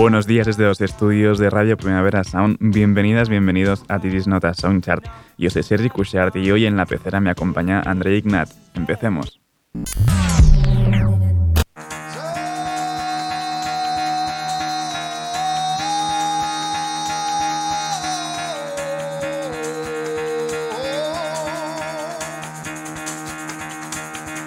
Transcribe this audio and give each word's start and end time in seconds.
Buenos 0.00 0.26
días 0.26 0.46
desde 0.46 0.64
los 0.64 0.80
estudios 0.80 1.38
de 1.38 1.50
Radio 1.50 1.76
Primavera 1.76 2.24
Sound. 2.24 2.56
Bienvenidas, 2.58 3.28
bienvenidos 3.28 3.84
a 3.88 3.98
Tiris 3.98 4.26
Nota 4.26 4.54
Soundchart. 4.54 5.04
Yo 5.36 5.50
soy 5.50 5.62
Sergi 5.62 5.90
Cushart 5.90 6.34
y 6.36 6.50
hoy 6.50 6.64
en 6.64 6.78
la 6.78 6.86
pecera 6.86 7.20
me 7.20 7.28
acompaña 7.28 7.82
André 7.84 8.16
Ignat. 8.16 8.48
Empecemos. 8.72 9.38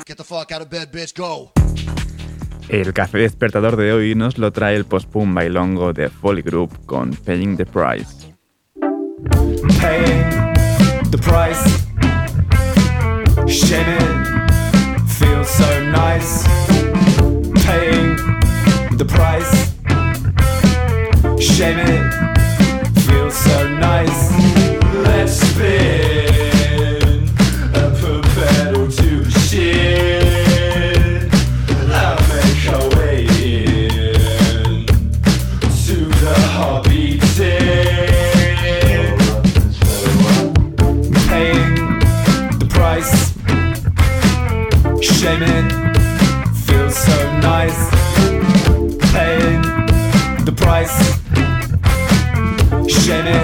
Get 0.07 0.17
the 0.17 0.23
fuck 0.23 0.51
out 0.51 0.63
of 0.63 0.69
bed, 0.71 0.91
bitch, 0.91 1.13
go. 1.15 1.51
El 2.69 2.93
café 2.93 3.19
despertador 3.19 3.75
de 3.75 3.93
hoy 3.93 4.15
nos 4.15 4.37
lo 4.37 4.51
trae 4.51 4.75
el 4.75 4.85
post-punk 4.85 5.33
bailongo 5.33 5.93
de 5.93 6.09
Folly 6.09 6.41
Group 6.41 6.85
con 6.85 7.11
Paying 7.11 7.57
the 7.57 7.65
Price. 7.65 8.33
Paying 9.79 10.53
the 11.11 11.17
price. 11.17 11.63
Shaming 13.47 14.47
feels 15.07 15.49
so 15.49 15.83
nice. 15.91 16.43
Paying 17.65 18.17
the 18.97 19.05
price. 19.05 19.73
Shaming 21.39 22.32
shaming 45.23 45.69
feels 46.65 46.95
so 46.97 47.17
nice. 47.39 47.81
Paying 49.13 49.61
the 50.47 50.53
price. 50.63 50.97
Shaming 52.93 53.42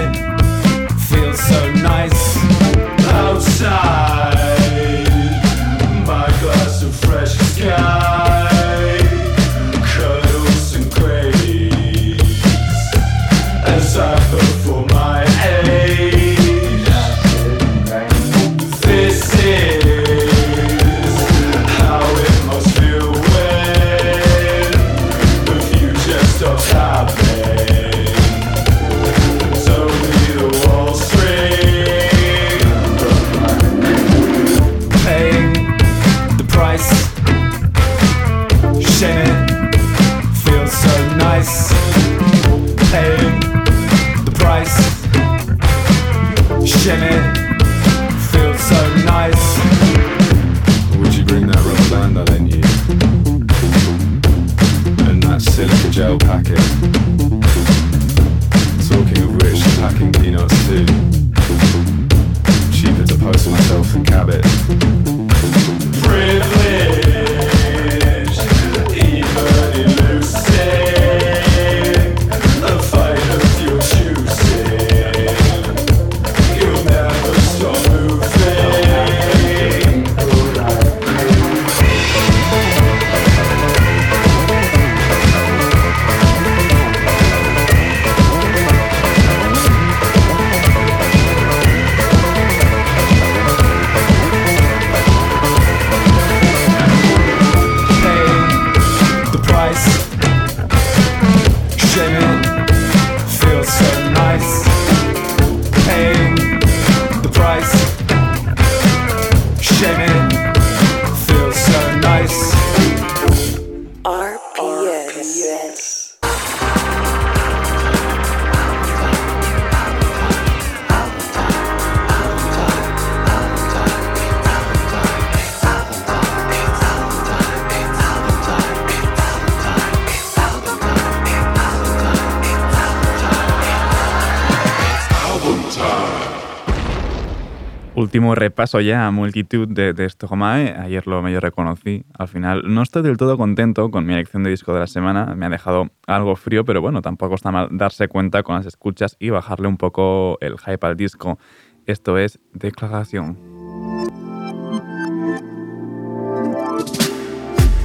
Último 138.10 138.34
repaso 138.34 138.80
ya 138.80 139.06
a 139.06 139.12
multitud 139.12 139.68
de, 139.68 139.92
de 139.92 140.10
Stromae. 140.10 140.74
Ayer 140.76 141.06
lo 141.06 141.22
medio 141.22 141.38
reconocí. 141.38 142.04
Al 142.18 142.26
final 142.26 142.62
no 142.66 142.82
estoy 142.82 143.02
del 143.02 143.16
todo 143.16 143.38
contento 143.38 143.88
con 143.92 144.04
mi 144.04 144.14
elección 144.14 144.42
de 144.42 144.50
disco 144.50 144.74
de 144.74 144.80
la 144.80 144.88
semana. 144.88 145.26
Me 145.36 145.46
ha 145.46 145.48
dejado 145.48 145.90
algo 146.08 146.34
frío, 146.34 146.64
pero 146.64 146.80
bueno, 146.80 147.02
tampoco 147.02 147.36
está 147.36 147.52
mal 147.52 147.68
darse 147.70 148.08
cuenta 148.08 148.42
con 148.42 148.56
las 148.56 148.66
escuchas 148.66 149.14
y 149.20 149.30
bajarle 149.30 149.68
un 149.68 149.76
poco 149.76 150.38
el 150.40 150.58
hype 150.58 150.84
al 150.84 150.96
disco. 150.96 151.38
Esto 151.86 152.18
es 152.18 152.40
Declaración. 152.52 153.38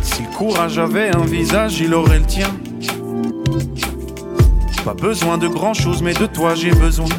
Si 0.01 0.23
le 0.23 0.29
courage 0.35 0.79
avait 0.79 1.15
un 1.15 1.29
visage, 1.29 1.81
il 1.81 1.93
aurait 1.93 2.17
le 2.17 2.25
tien. 2.25 2.49
Pas 4.83 4.95
besoin 4.95 5.37
de 5.37 5.47
grand 5.47 5.75
chose, 5.75 6.01
mais 6.01 6.17
de 6.19 6.25
toi 6.25 6.55
j'ai 6.55 6.71
besoin. 6.71 7.09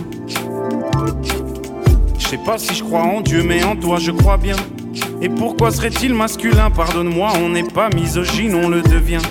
Je 2.27 2.31
sais 2.33 2.39
pas 2.39 2.59
si 2.59 2.75
je 2.75 2.83
crois 2.83 3.03
en 3.03 3.21
Dieu, 3.21 3.45
mais 3.45 3.63
en 3.63 3.77
toi 3.77 3.99
je 4.01 4.11
crois 4.11 4.37
bien. 4.37 4.57
Et 5.23 5.29
pourquoi 5.29 5.71
serait-il 5.71 6.13
masculin? 6.13 6.73
Pardonne-moi, 6.73 7.31
on 7.41 7.51
n'est 7.51 7.63
pas 7.63 7.89
misogyne, 7.89 8.57
on 8.57 8.69
le 8.69 8.83
devient. 8.83 9.23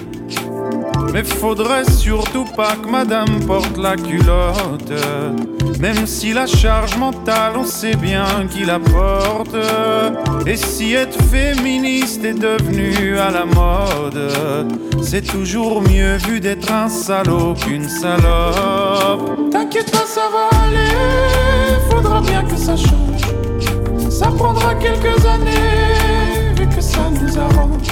Mais 1.13 1.23
faudrait 1.23 1.89
surtout 1.89 2.45
pas 2.55 2.75
que 2.75 2.89
madame 2.89 3.39
porte 3.45 3.77
la 3.77 3.95
culotte. 3.95 4.91
Même 5.79 6.05
si 6.05 6.33
la 6.33 6.45
charge 6.47 6.97
mentale, 6.97 7.53
on 7.57 7.63
sait 7.63 7.95
bien 7.95 8.25
qui 8.49 8.65
la 8.65 8.79
porte. 8.79 9.55
Et 10.45 10.55
si 10.57 10.93
être 10.93 11.17
féministe 11.23 12.23
est 12.23 12.33
devenu 12.33 13.17
à 13.17 13.31
la 13.31 13.45
mode, 13.45 14.31
c'est 15.01 15.21
toujours 15.21 15.81
mieux 15.81 16.17
vu 16.17 16.39
d'être 16.39 16.71
un 16.71 16.89
salaud 16.89 17.53
qu'une 17.53 17.87
salope. 17.87 19.51
T'inquiète 19.51 19.91
pas, 19.91 20.05
ça 20.05 20.23
va 20.31 20.57
aller, 20.63 21.79
faudra 21.89 22.21
bien 22.21 22.43
que 22.43 22.57
ça 22.57 22.75
change. 22.75 23.21
Ça 24.09 24.27
prendra 24.27 24.75
quelques 24.75 25.25
années, 25.25 26.53
vu 26.57 26.67
que 26.67 26.81
ça 26.81 27.09
nous 27.11 27.37
arrange. 27.37 27.87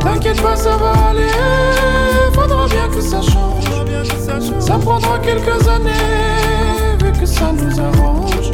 T'inquiète 0.00 0.40
pas, 0.40 0.54
ça 0.54 0.76
va 0.76 0.92
aller, 1.10 1.26
faudra 2.36 2.66
bien 2.66 2.88
que 2.88 3.00
ça 3.00 3.20
change. 3.22 3.64
Ça 4.60 4.78
prendra 4.78 5.18
quelques 5.18 5.68
années, 5.68 5.90
vu 7.02 7.12
que 7.18 7.26
ça 7.26 7.52
nous 7.52 7.80
arrange. 7.80 8.50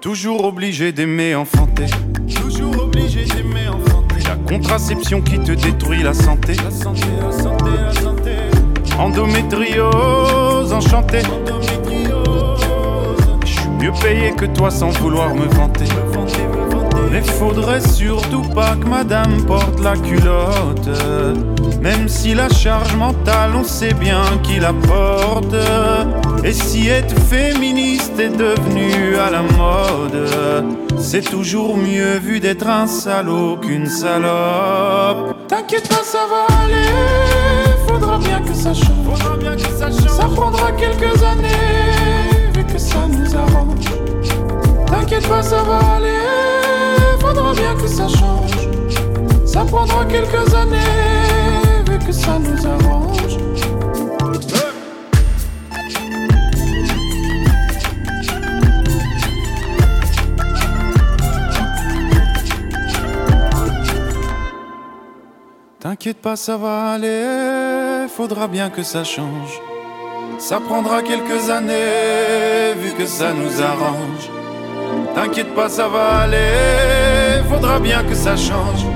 Toujours 0.00 0.44
obligé 0.44 0.92
d'aimer 0.92 1.34
enfanter. 1.34 1.86
Toujours 2.40 2.84
obligé 2.84 3.24
d'aimer 3.24 3.68
enfanter. 3.68 4.16
La 4.24 4.36
contraception 4.36 5.20
qui 5.20 5.38
te 5.38 5.52
détruit 5.52 6.02
la 6.02 6.14
santé. 6.14 6.54
La 6.64 6.70
santé, 6.70 7.02
la 7.20 7.32
santé, 7.32 7.70
la 7.84 8.00
santé. 8.00 8.30
Endométriose, 8.98 10.72
enchanté. 10.72 11.18
Je 11.60 11.66
suis 11.66 11.78
mieux 13.88 14.00
payé 14.00 14.32
que 14.32 14.44
toi 14.44 14.70
sans 14.70 14.90
vouloir 14.90 15.34
me 15.34 15.46
vanter. 15.54 15.86
Mais 17.10 17.22
faudrait 17.22 17.80
surtout 17.80 18.42
pas 18.42 18.76
que 18.76 18.86
madame 18.86 19.44
porte 19.46 19.80
la 19.82 19.94
culotte. 19.96 20.88
Même 21.80 22.08
si 22.08 22.34
la 22.34 22.48
charge 22.48 22.94
mentale, 22.96 23.52
on 23.54 23.64
sait 23.64 23.94
bien 23.94 24.22
qui 24.42 24.58
la 24.60 24.72
porte. 24.72 25.54
Et 26.44 26.52
si 26.52 26.88
être 26.88 27.18
féministe 27.20 28.18
est 28.18 28.36
devenu 28.36 29.16
à 29.16 29.30
la 29.30 29.42
mode, 29.42 30.28
c'est 30.98 31.24
toujours 31.24 31.76
mieux 31.76 32.18
vu 32.18 32.40
d'être 32.40 32.68
un 32.68 32.86
salaud 32.86 33.56
qu'une 33.56 33.86
salope. 33.86 35.36
T'inquiète 35.48 35.88
pas, 35.88 36.02
ça 36.02 36.26
va 36.30 36.54
aller. 36.64 36.88
Faudra 37.86 38.18
bien 38.18 38.40
que 38.40 38.52
ça 38.52 38.74
change. 38.74 38.98
ça 40.08 40.24
prendra 40.34 40.72
quelques 40.72 41.22
années, 41.22 41.97
T'inquiète 45.08 45.28
pas, 45.30 45.42
ça 45.42 45.62
va 45.62 45.78
aller. 45.96 46.20
Faudra 47.18 47.54
bien 47.54 47.74
que 47.76 47.86
ça 47.86 48.06
change. 48.08 48.68
Ça 49.46 49.64
prendra 49.64 50.04
quelques 50.04 50.54
années, 50.54 50.76
vu 51.88 51.98
que 51.98 52.12
ça 52.12 52.38
nous 52.38 52.66
arrange. 52.66 53.38
T'inquiète 65.80 66.18
pas, 66.18 66.36
ça 66.36 66.58
va 66.58 66.90
aller, 66.92 68.08
faudra 68.14 68.46
bien 68.46 68.68
que 68.68 68.82
ça 68.82 69.04
change. 69.04 69.58
Ça 70.38 70.60
prendra 70.60 71.00
quelques 71.02 71.48
années, 71.48 72.74
vu 72.76 72.92
que 72.92 73.06
ça 73.06 73.32
nous 73.32 73.62
arrange. 73.62 74.37
T'inquiète 75.20 75.52
pas, 75.52 75.68
ça 75.68 75.88
va 75.88 76.20
aller, 76.20 77.42
faudra 77.48 77.80
bien 77.80 78.04
que 78.04 78.14
ça 78.14 78.36
change. 78.36 78.86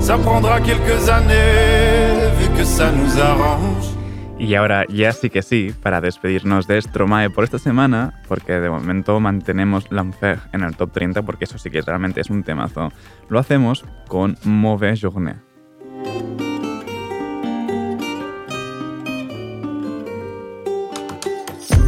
Ça 0.00 0.16
prendra 0.16 0.58
quelques 0.58 1.06
années, 1.10 2.32
vu 2.38 2.48
que 2.56 2.64
ça 2.64 2.90
nous 2.90 3.20
arrange. 3.20 3.90
Y 4.38 4.54
ahora 4.54 4.86
ya 4.88 5.12
sí 5.12 5.28
que 5.28 5.42
sí, 5.42 5.74
para 5.82 6.00
despedirnos 6.00 6.66
de 6.66 6.80
Stromae 6.80 7.28
por 7.28 7.44
esta 7.44 7.58
semana, 7.58 8.22
porque 8.26 8.58
de 8.58 8.70
momento 8.70 9.20
mantenemos 9.20 9.90
L'Enfer 9.90 10.38
en 10.54 10.62
el 10.62 10.74
top 10.76 10.92
30, 10.92 11.20
porque 11.20 11.44
eso 11.44 11.58
sí 11.58 11.68
que 11.68 11.82
realmente 11.82 12.22
es 12.22 12.30
un 12.30 12.42
temazo. 12.42 12.90
Lo 13.28 13.38
hacemos 13.38 13.84
con 14.08 14.38
Mauvais 14.44 14.98
Journée. 14.98 15.36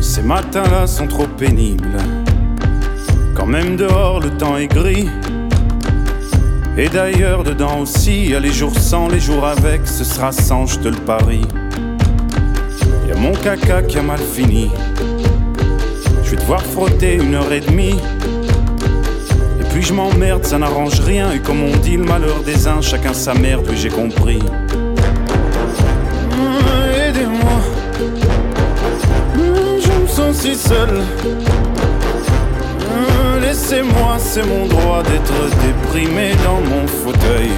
Ces 0.02 0.22
matins-là 0.22 0.86
sont 0.86 1.08
trop 1.08 1.28
pénibles. 1.38 2.25
Quand 3.36 3.46
même 3.46 3.76
dehors 3.76 4.20
le 4.20 4.30
temps 4.30 4.56
est 4.56 4.66
gris. 4.66 5.08
Et 6.78 6.88
d'ailleurs 6.88 7.44
dedans 7.44 7.80
aussi, 7.80 8.28
y 8.28 8.34
a 8.34 8.40
les 8.40 8.52
jours 8.52 8.76
sans, 8.78 9.08
les 9.08 9.20
jours 9.20 9.46
avec, 9.46 9.86
ce 9.86 10.04
sera 10.04 10.32
sans, 10.32 10.66
je 10.66 10.78
te 10.78 10.88
le 10.88 10.96
parie. 10.96 11.44
Y 13.06 13.12
a 13.12 13.16
mon 13.16 13.32
caca 13.32 13.82
qui 13.82 13.98
a 13.98 14.02
mal 14.02 14.18
fini. 14.18 14.70
Je 16.24 16.30
vais 16.30 16.36
devoir 16.36 16.62
frotter 16.62 17.16
une 17.16 17.34
heure 17.34 17.52
et 17.52 17.60
demie. 17.60 18.00
Et 19.60 19.64
puis 19.70 19.82
je 19.82 19.92
m'emmerde, 19.92 20.44
ça 20.44 20.56
n'arrange 20.58 20.98
rien. 21.00 21.30
Et 21.32 21.40
comme 21.40 21.62
on 21.62 21.76
dit, 21.76 21.98
le 21.98 22.04
malheur 22.04 22.40
des 22.44 22.66
uns, 22.66 22.80
chacun 22.80 23.12
sa 23.12 23.34
merde, 23.34 23.66
oui 23.68 23.76
j'ai 23.76 23.90
compris. 23.90 24.40
Aidez-moi, 27.06 27.60
je 29.36 30.02
me 30.02 30.06
sens 30.06 30.36
si 30.36 30.54
seul. 30.54 31.02
Mmh, 33.66 33.68
Laissez-moi, 33.68 34.16
c'est 34.18 34.46
mon 34.46 34.66
droit 34.66 35.02
d'être 35.02 35.32
déprimé 35.66 36.30
dans 36.44 36.60
mon 36.60 36.86
fauteuil. 36.86 37.50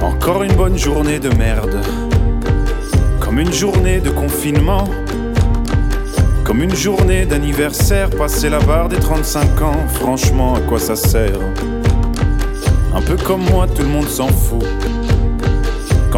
Encore 0.00 0.42
une 0.42 0.54
bonne 0.54 0.76
journée 0.76 1.20
de 1.20 1.28
merde. 1.36 1.80
Comme 3.20 3.38
une 3.38 3.52
journée 3.52 4.00
de 4.00 4.10
confinement. 4.10 4.88
Comme 6.42 6.62
une 6.62 6.74
journée 6.74 7.26
d'anniversaire, 7.26 8.10
passer 8.10 8.48
la 8.48 8.58
barre 8.58 8.88
des 8.88 8.98
35 8.98 9.62
ans, 9.62 9.86
franchement, 9.88 10.54
à 10.56 10.60
quoi 10.60 10.80
ça 10.80 10.96
sert? 10.96 11.38
Un 12.92 13.02
peu 13.02 13.16
comme 13.16 13.44
moi, 13.50 13.68
tout 13.68 13.82
le 13.82 13.88
monde 13.88 14.08
s'en 14.08 14.28
fout. 14.28 14.66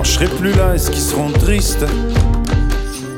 Quand 0.02 0.08
je 0.08 0.14
serai 0.14 0.26
plus 0.26 0.52
là, 0.54 0.74
est-ce 0.74 0.90
qu'ils 0.90 1.00
seront 1.00 1.30
tristes? 1.30 1.86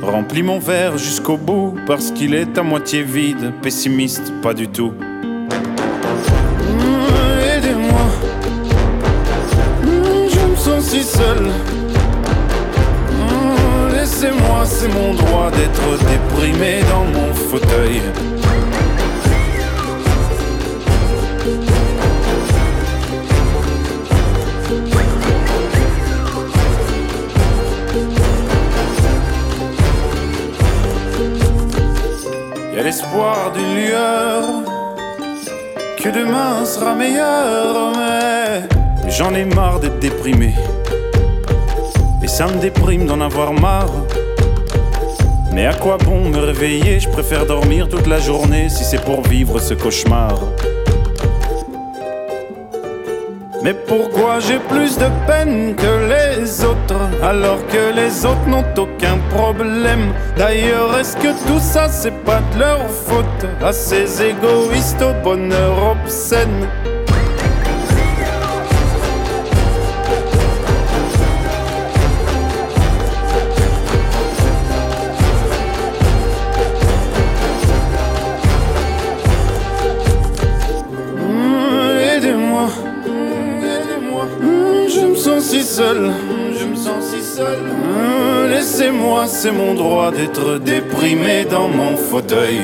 Remplis 0.02 0.42
mon 0.42 0.58
verre 0.58 0.98
jusqu'au 0.98 1.38
bout, 1.38 1.76
parce 1.86 2.10
qu'il 2.10 2.34
est 2.34 2.58
à 2.58 2.62
moitié 2.62 3.02
vide, 3.02 3.54
pessimiste, 3.62 4.34
pas 4.42 4.52
du 4.52 4.68
tout. 4.68 4.92
Mmh, 6.68 7.56
Aidez-moi, 7.56 8.02
Mmh, 9.82 10.28
je 10.28 10.40
me 10.46 10.56
sens 10.56 10.84
si 10.84 11.02
seul. 11.02 11.44
Mmh, 13.12 13.94
Laissez-moi, 13.96 14.64
c'est 14.66 14.88
mon 14.88 15.14
droit 15.14 15.50
d'être 15.52 16.04
déprimé 16.10 16.80
dans 16.90 17.06
mon 17.06 17.32
fauteuil. 17.32 18.02
L'espoir 32.94 33.50
d'une 33.50 33.74
lueur 33.74 34.44
que 36.00 36.08
demain 36.10 36.64
sera 36.64 36.94
meilleur, 36.94 37.92
mais 37.96 39.10
j'en 39.10 39.34
ai 39.34 39.44
marre 39.44 39.80
d'être 39.80 39.98
déprimé. 39.98 40.54
Et 42.22 42.28
ça 42.28 42.46
me 42.46 42.60
déprime 42.60 43.06
d'en 43.06 43.20
avoir 43.20 43.52
marre. 43.52 43.90
Mais 45.52 45.66
à 45.66 45.74
quoi 45.74 45.98
bon 45.98 46.28
me 46.28 46.38
réveiller? 46.38 47.00
Je 47.00 47.08
préfère 47.08 47.46
dormir 47.46 47.88
toute 47.88 48.06
la 48.06 48.20
journée 48.20 48.68
si 48.68 48.84
c'est 48.84 49.04
pour 49.04 49.22
vivre 49.22 49.58
ce 49.58 49.74
cauchemar. 49.74 50.38
Mais 53.64 53.72
pourquoi 53.72 54.40
j'ai 54.40 54.58
plus 54.58 54.98
de 54.98 55.06
peine 55.26 55.74
que 55.74 55.92
les 56.12 56.62
autres 56.62 57.00
alors 57.22 57.66
que 57.68 57.96
les 57.96 58.26
autres 58.26 58.46
n'ont 58.46 58.62
aucun 58.76 59.16
problème? 59.30 60.12
D'ailleurs, 60.36 60.98
est-ce 60.98 61.16
que 61.16 61.32
tout 61.48 61.58
ça 61.60 61.88
c'est 61.88 62.22
pas 62.24 62.42
de 62.52 62.60
leur 62.60 62.86
faute? 62.90 63.46
À 63.62 63.72
ces 63.72 64.22
égoïstes 64.22 65.00
au 65.00 65.14
bonheur 65.24 65.92
obscène 65.92 66.68
seul, 85.74 86.12
je 86.56 86.66
me 86.66 86.76
sens 86.76 87.04
si 87.10 87.20
seul. 87.20 87.58
Hein, 87.58 88.46
laissez-moi, 88.48 89.26
c'est 89.26 89.50
mon 89.50 89.74
droit 89.74 90.12
d'être 90.12 90.58
déprimé 90.58 91.44
dans 91.44 91.68
mon 91.68 91.96
fauteuil. 91.96 92.60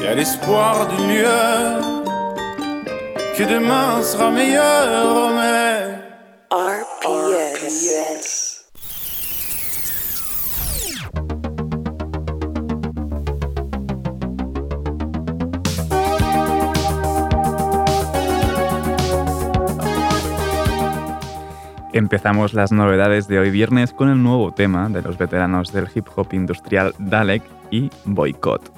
Y 0.00 0.06
a 0.06 0.14
l'espoir 0.14 0.86
d'une 0.90 1.08
lueur 1.08 1.82
que 3.36 3.42
demain 3.42 4.00
sera 4.02 4.30
meilleur, 4.30 5.30
mais 5.34 5.93
Empezamos 21.94 22.54
las 22.54 22.72
novedades 22.72 23.28
de 23.28 23.38
hoy 23.38 23.52
viernes 23.52 23.92
con 23.92 24.08
el 24.08 24.20
nuevo 24.20 24.50
tema 24.50 24.88
de 24.88 25.00
los 25.00 25.16
veteranos 25.16 25.72
del 25.72 25.86
hip 25.94 26.08
hop 26.16 26.26
industrial 26.32 26.92
Dalek 26.98 27.44
y 27.70 27.88
Boycott. 28.04 28.73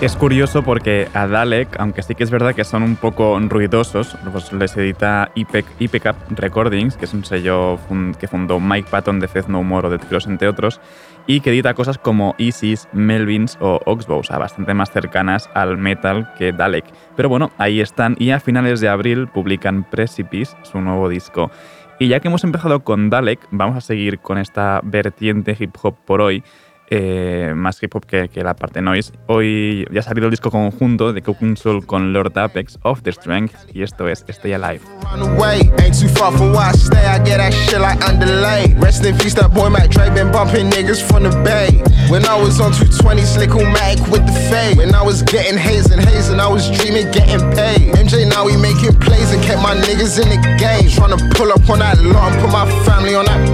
Es 0.00 0.14
curioso 0.14 0.62
porque 0.62 1.08
a 1.12 1.26
Dalek, 1.26 1.74
aunque 1.80 2.02
sí 2.02 2.14
que 2.14 2.22
es 2.22 2.30
verdad 2.30 2.54
que 2.54 2.62
son 2.62 2.84
un 2.84 2.94
poco 2.94 3.36
ruidosos, 3.40 4.16
pues 4.30 4.52
les 4.52 4.76
edita 4.76 5.32
IPEC, 5.34 5.66
IPECAP 5.80 6.38
Recordings, 6.38 6.96
que 6.96 7.06
es 7.06 7.14
un 7.14 7.24
sello 7.24 7.80
que 8.20 8.28
fundó 8.28 8.60
Mike 8.60 8.90
Patton 8.92 9.18
de 9.18 9.26
Fez 9.26 9.48
No 9.48 9.64
More 9.64 9.88
o 9.88 9.90
de 9.90 9.98
Trilos, 9.98 10.28
entre 10.28 10.46
otros, 10.46 10.80
y 11.26 11.40
que 11.40 11.50
edita 11.50 11.74
cosas 11.74 11.98
como 11.98 12.36
Isis, 12.38 12.86
Melvins 12.92 13.58
o 13.60 13.80
Oxbow, 13.86 14.20
o 14.20 14.22
sea, 14.22 14.38
bastante 14.38 14.72
más 14.72 14.92
cercanas 14.92 15.50
al 15.52 15.78
metal 15.78 16.32
que 16.38 16.52
Dalek. 16.52 16.84
Pero 17.16 17.28
bueno, 17.28 17.50
ahí 17.58 17.80
están 17.80 18.14
y 18.20 18.30
a 18.30 18.38
finales 18.38 18.80
de 18.80 18.88
abril 18.88 19.26
publican 19.26 19.82
Precipice, 19.82 20.56
su 20.62 20.80
nuevo 20.80 21.08
disco. 21.08 21.50
Y 21.98 22.06
ya 22.06 22.20
que 22.20 22.28
hemos 22.28 22.44
empezado 22.44 22.84
con 22.84 23.10
Dalek, 23.10 23.40
vamos 23.50 23.76
a 23.76 23.80
seguir 23.80 24.20
con 24.20 24.38
esta 24.38 24.80
vertiente 24.84 25.56
hip 25.58 25.74
hop 25.82 25.96
por 26.04 26.20
hoy. 26.20 26.44
Eh, 26.90 27.52
más 27.56 27.82
hip 27.82 27.94
hop 27.94 28.06
que, 28.06 28.28
que 28.28 28.42
la 28.42 28.54
parte 28.54 28.80
noise. 28.82 29.12
Hoy 29.26 29.86
ya 29.90 30.00
ha 30.00 30.02
salido 30.02 30.26
el 30.26 30.30
disco 30.30 30.50
conjunto 30.50 31.12
de 31.12 31.22
Cooking 31.22 31.56
Soul 31.56 31.86
con 31.86 32.12
Lord 32.12 32.36
Apex 32.38 32.78
of 32.82 33.02
the 33.02 33.12
Strength 33.12 33.74
y 33.74 33.82
esto 33.82 34.08
es 34.08 34.24
Stay 34.28 34.52
Alive. 34.52 34.80
On 35.12 35.20
the 35.20 35.40
way, 35.40 35.60
ain't 35.82 35.98
too 35.98 36.08
far 36.08 36.32
from 36.32 36.52
where 36.52 36.68
I 36.68 36.72
stay. 36.72 37.04
I 37.06 37.18
get 37.24 37.38
that 37.38 37.52
shit 37.52 37.80
like 37.80 38.02
underlay. 38.04 38.74
Rest 38.78 39.04
in 39.04 39.16
peace, 39.16 39.34
that 39.34 39.52
boy 39.54 39.70
Mac 39.70 39.90
Dre 39.90 40.10
been 40.10 40.30
bumping 40.30 40.70
niggas 40.70 41.02
from 41.02 41.24
the 41.24 41.30
bay. 41.42 41.82
When 42.10 42.24
I 42.24 42.36
was 42.40 42.60
on 42.60 42.72
220, 42.72 43.22
slick 43.22 43.54
on 43.54 43.72
Mac 43.72 43.98
with 44.10 44.26
the 44.26 44.32
fade. 44.48 44.76
When 44.78 44.94
I 44.94 45.02
was 45.02 45.22
getting 45.22 45.58
hazing, 45.58 46.00
hazing, 46.00 46.40
I 46.40 46.48
was 46.48 46.70
dreaming, 46.70 47.10
getting 47.12 47.40
paid. 47.52 47.94
MJ 47.96 48.28
now 48.28 48.46
he 48.46 48.56
making 48.56 48.98
plays 49.00 49.32
and 49.32 49.42
kept 49.42 49.62
my 49.62 49.74
niggas 49.74 50.20
in 50.20 50.28
the 50.28 50.40
game. 50.58 50.88
Tryna 50.88 51.18
pull 51.34 51.52
up 51.52 51.68
on 51.68 51.80
that 51.80 52.00
lot 52.02 52.32
and 52.32 52.40
put 52.40 52.52
my 52.52 52.66
family 52.84 53.14
on 53.14 53.24
that. 53.26 53.47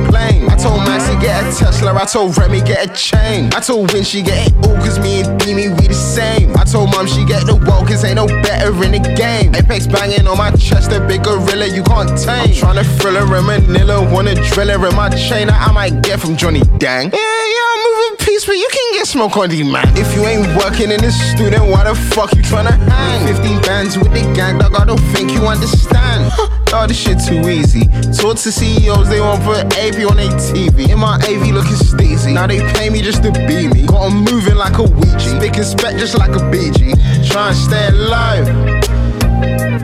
I 0.48 0.56
told 0.56 0.78
Max 0.84 1.08
to 1.08 1.16
get 1.20 1.42
a 1.42 1.56
Tesla, 1.56 1.94
I 1.94 2.04
told 2.04 2.36
Remy 2.36 2.62
get 2.62 2.88
a 2.88 2.92
chain. 2.94 3.50
I 3.54 3.60
told 3.60 3.92
Win 3.92 4.04
she 4.04 4.22
get 4.22 4.48
it 4.48 4.54
all, 4.66 4.76
cause 4.76 4.98
me 4.98 5.22
and 5.22 5.40
Beanie 5.40 5.68
we 5.80 5.88
the 5.88 5.94
same. 5.94 6.56
I 6.56 6.64
told 6.64 6.90
Mom 6.90 7.06
she 7.06 7.24
get 7.24 7.46
the 7.46 7.56
world, 7.56 7.88
cause 7.88 8.04
ain't 8.04 8.16
no 8.16 8.26
better 8.26 8.72
in 8.84 8.92
the 8.92 9.14
game. 9.16 9.54
Apex 9.54 9.86
banging 9.86 10.26
on 10.26 10.38
my 10.38 10.50
chest, 10.52 10.92
a 10.92 11.00
big 11.00 11.24
gorilla 11.24 11.66
you 11.66 11.82
can't 11.82 12.10
tame. 12.18 12.50
I'm 12.64 12.76
tryna 12.76 12.84
thrill 13.00 13.26
her 13.26 13.38
in 13.38 13.46
Manila, 13.46 14.02
wanna 14.12 14.34
drill 14.34 14.68
her 14.68 14.88
in 14.88 14.94
my 14.96 15.08
chain 15.10 15.48
that 15.48 15.68
I 15.68 15.72
might 15.72 16.02
get 16.02 16.20
from 16.20 16.36
Johnny 16.36 16.60
Dang. 16.78 17.10
Yeah, 17.10 17.18
yeah, 17.18 17.72
I'm 17.72 17.82
moving 17.84 18.26
peace, 18.26 18.44
but 18.44 18.56
you 18.56 18.68
can 18.70 18.92
get 18.94 19.06
smoke 19.06 19.36
on 19.36 19.48
demand. 19.48 19.96
If 19.96 20.14
you 20.14 20.24
ain't 20.26 20.46
working 20.56 20.90
in 20.90 21.00
this 21.00 21.16
student, 21.32 21.66
why 21.70 21.84
the 21.84 21.94
fuck 21.94 22.34
you 22.34 22.42
tryna 22.42 22.76
hang? 22.88 23.26
15 23.26 23.62
bands 23.62 23.96
with 23.96 24.12
the 24.12 24.22
gang, 24.34 24.58
dog, 24.58 24.74
I 24.74 24.84
don't 24.84 25.00
think 25.14 25.30
you 25.32 25.46
understand. 25.46 26.32
Dog, 26.66 26.88
this 26.88 26.98
shit 26.98 27.18
too 27.20 27.48
easy. 27.48 27.86
Talk 28.12 28.36
to 28.38 28.50
CEOs, 28.50 29.08
they 29.08 29.20
want 29.20 29.42
put 29.44 29.62
AP 29.78 30.02
on 30.10 30.16
their 30.16 30.33
TV. 30.36 30.90
In 30.90 30.98
my 30.98 31.16
AV 31.16 31.52
looking 31.52 31.76
steezy. 31.76 32.34
Now 32.34 32.46
they 32.46 32.60
pay 32.74 32.90
me 32.90 33.00
just 33.02 33.22
to 33.22 33.32
be 33.32 33.68
me. 33.68 33.86
Got 33.86 34.10
'em 34.10 34.24
moving 34.24 34.56
like 34.56 34.78
a 34.78 34.82
Ouija. 34.82 35.36
Spick 35.36 35.56
and 35.56 35.66
spec 35.66 35.96
just 35.96 36.18
like 36.18 36.34
a 36.34 36.42
BG. 36.50 36.94
Try 37.28 37.48
and 37.48 37.56
stay 37.56 37.88
alive. 37.88 38.46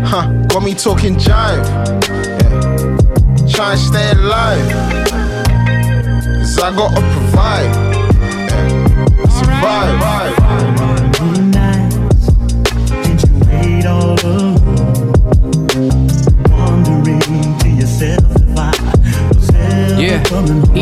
Huh, 0.05 0.27
got 0.49 0.63
me 0.63 0.75
talking 0.75 1.17
jive. 1.17 1.65
Yeah. 2.09 3.49
Try 3.49 3.73
and 3.73 3.81
stay 3.81 4.11
alive. 4.13 4.67
Cause 6.41 6.59
I 6.59 6.75
gotta 6.77 7.01
provide. 7.15 7.73
Yeah. 8.51 9.29
Survive. 9.39 10.50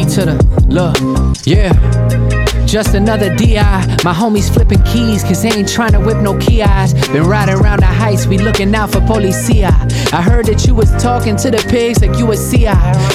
To 0.09 0.25
the 0.25 0.65
look, 0.69 0.97
yeah. 1.45 2.28
Just 2.69 2.93
another 2.93 3.35
DI. 3.35 3.97
My 4.05 4.13
homies 4.13 4.53
flipping 4.53 4.83
keys, 4.83 5.25
cause 5.25 5.43
they 5.43 5.51
ain't 5.51 5.71
trying 5.71 5.93
to 5.93 6.01
whip 6.01 6.19
no 6.19 6.37
kiosks. 6.37 7.09
Been 7.09 7.23
riding 7.23 7.55
around 7.55 7.81
the 7.81 7.87
heights, 7.87 8.27
we 8.27 8.37
looking 8.37 8.75
out 8.75 8.93
for 8.93 9.01
policia. 9.01 9.73
I 10.13 10.21
heard 10.21 10.45
that 10.47 10.67
you 10.67 10.75
was 10.75 10.91
talking 11.03 11.35
to 11.37 11.51
the 11.51 11.67
pigs 11.71 12.03
like 12.03 12.19
you 12.19 12.27
was 12.27 12.51
CI. 12.51 12.67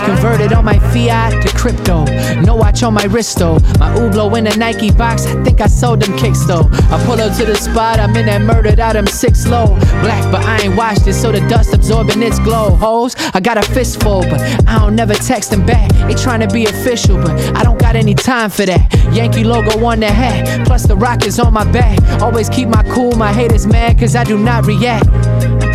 Converted 0.05 0.53
all 0.53 0.63
my 0.63 0.79
fiat 0.91 1.43
to 1.43 1.55
crypto. 1.55 2.03
No 2.41 2.55
watch 2.55 2.81
on 2.81 2.95
my 2.95 3.03
wrist 3.03 3.38
though. 3.38 3.60
My 3.77 3.93
Ublo 3.95 4.36
in 4.36 4.48
a 4.48 4.57
Nike 4.57 4.89
box, 4.89 5.27
I 5.27 5.43
think 5.43 5.62
I 5.62 5.67
sold 5.67 6.01
them 6.01 6.17
kicks 6.17 6.43
though. 6.45 6.67
I 6.89 7.03
pull 7.05 7.22
up 7.22 7.38
to 7.38 7.45
the 7.45 7.55
spot, 7.55 8.00
I'm 8.00 8.15
in 8.15 8.25
that 8.25 8.41
murdered 8.41 8.79
out, 8.79 8.98
I'm 8.98 9.05
six 9.05 9.48
low. 9.48 9.67
Black, 10.01 10.31
but 10.31 10.43
I 10.45 10.62
ain't 10.62 10.75
washed 10.75 11.05
it, 11.05 11.13
so 11.13 11.31
the 11.31 11.41
dust 11.48 11.75
absorbing 11.75 12.24
its 12.24 12.39
glow. 12.39 12.72
Hoes, 12.72 13.15
I 13.36 13.39
got 13.39 13.60
a 13.60 13.62
fistful, 13.62 14.22
but 14.22 14.41
I 14.67 14.79
don't 14.79 14.95
never 14.95 15.13
text 15.13 15.51
them 15.51 15.63
back. 15.63 15.91
They 16.07 16.15
trying 16.15 16.39
to 16.39 16.51
be 16.51 16.65
official, 16.65 17.17
but 17.17 17.39
I 17.55 17.62
don't 17.62 17.79
got 17.79 17.95
any 17.95 18.15
time 18.15 18.50
for 18.50 18.65
that. 18.65 18.91
Yankee 19.13 19.42
logo 19.43 19.85
on 19.85 20.00
the 20.00 20.07
hat, 20.07 20.65
plus 20.65 20.83
the 20.88 20.95
rock 20.95 21.25
is 21.25 21.39
on 21.39 21.53
my 21.53 21.69
back. 21.71 22.00
Always 22.21 22.50
keep 22.50 22.67
my 22.67 22.83
cool, 22.83 23.15
my 23.15 23.31
haters 23.31 23.67
mad, 23.67 24.00
cause 24.00 24.15
I 24.15 24.23
do 24.23 24.38
not 24.38 24.65
react. 24.65 25.07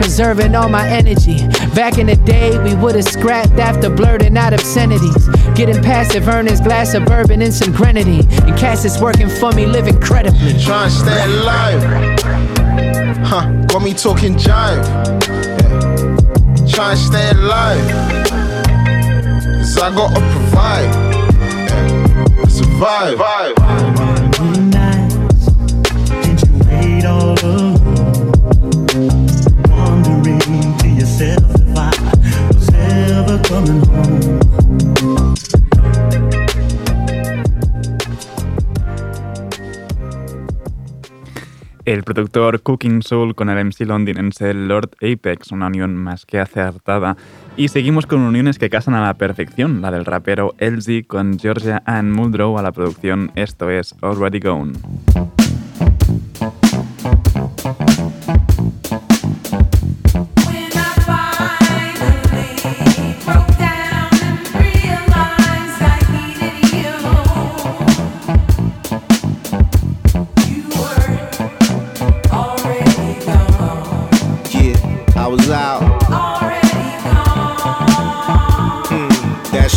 Preserving 0.00 0.54
all 0.54 0.68
my 0.68 0.88
energy. 0.88 1.38
Back 1.74 1.98
in 1.98 2.06
the 2.06 2.16
day, 2.16 2.58
we 2.62 2.74
would've 2.74 3.04
scrapped 3.04 3.58
after 3.58 3.90
blurting 3.90 4.36
out 4.36 4.52
obscenities. 4.52 5.28
Getting 5.54 5.82
passive 5.82 6.28
earnings, 6.28 6.60
glass 6.60 6.94
of 6.94 7.04
bourbon, 7.04 7.42
and 7.42 7.52
some 7.52 7.72
grenadine. 7.72 8.26
And 8.44 8.56
Cass 8.58 8.84
is 8.84 9.00
working 9.00 9.28
for 9.28 9.52
me, 9.52 9.66
live 9.66 9.88
incredibly. 9.88 10.58
Try 10.58 10.84
and 10.84 10.92
stay 10.92 11.24
alive. 11.24 11.82
Huh, 13.26 13.50
got 13.66 13.82
me 13.82 13.92
talking 13.92 14.34
jive. 14.34 14.82
Yeah. 15.26 16.68
Try 16.68 16.90
and 16.92 16.98
stay 16.98 17.30
alive. 17.30 17.88
Cause 19.58 19.78
I 19.78 19.94
gotta 19.94 20.20
provide. 20.32 21.07
Survive. 22.48 23.54
El 41.84 42.02
productor 42.04 42.60
Cooking 42.62 43.00
Soul 43.02 43.34
con 43.34 43.48
el 43.48 43.64
MC 43.64 43.86
londinense 43.86 44.52
Lord 44.52 44.90
Apex, 45.00 45.52
una 45.52 45.68
unión 45.68 45.96
más 45.96 46.26
que 46.26 46.38
acertada. 46.38 47.16
Y 47.58 47.66
seguimos 47.66 48.06
con 48.06 48.20
uniones 48.20 48.56
que 48.56 48.70
casan 48.70 48.94
a 48.94 49.04
la 49.04 49.14
perfección, 49.14 49.82
la 49.82 49.90
del 49.90 50.04
rapero 50.04 50.54
LZ 50.60 51.08
con 51.08 51.40
Georgia 51.40 51.82
Ann 51.86 52.12
Muldrow 52.12 52.56
a 52.56 52.62
la 52.62 52.70
producción 52.70 53.32
Esto 53.34 53.68
es 53.68 53.96
Already 54.00 54.38
Gone. 54.38 54.74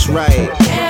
Right. 0.07 0.80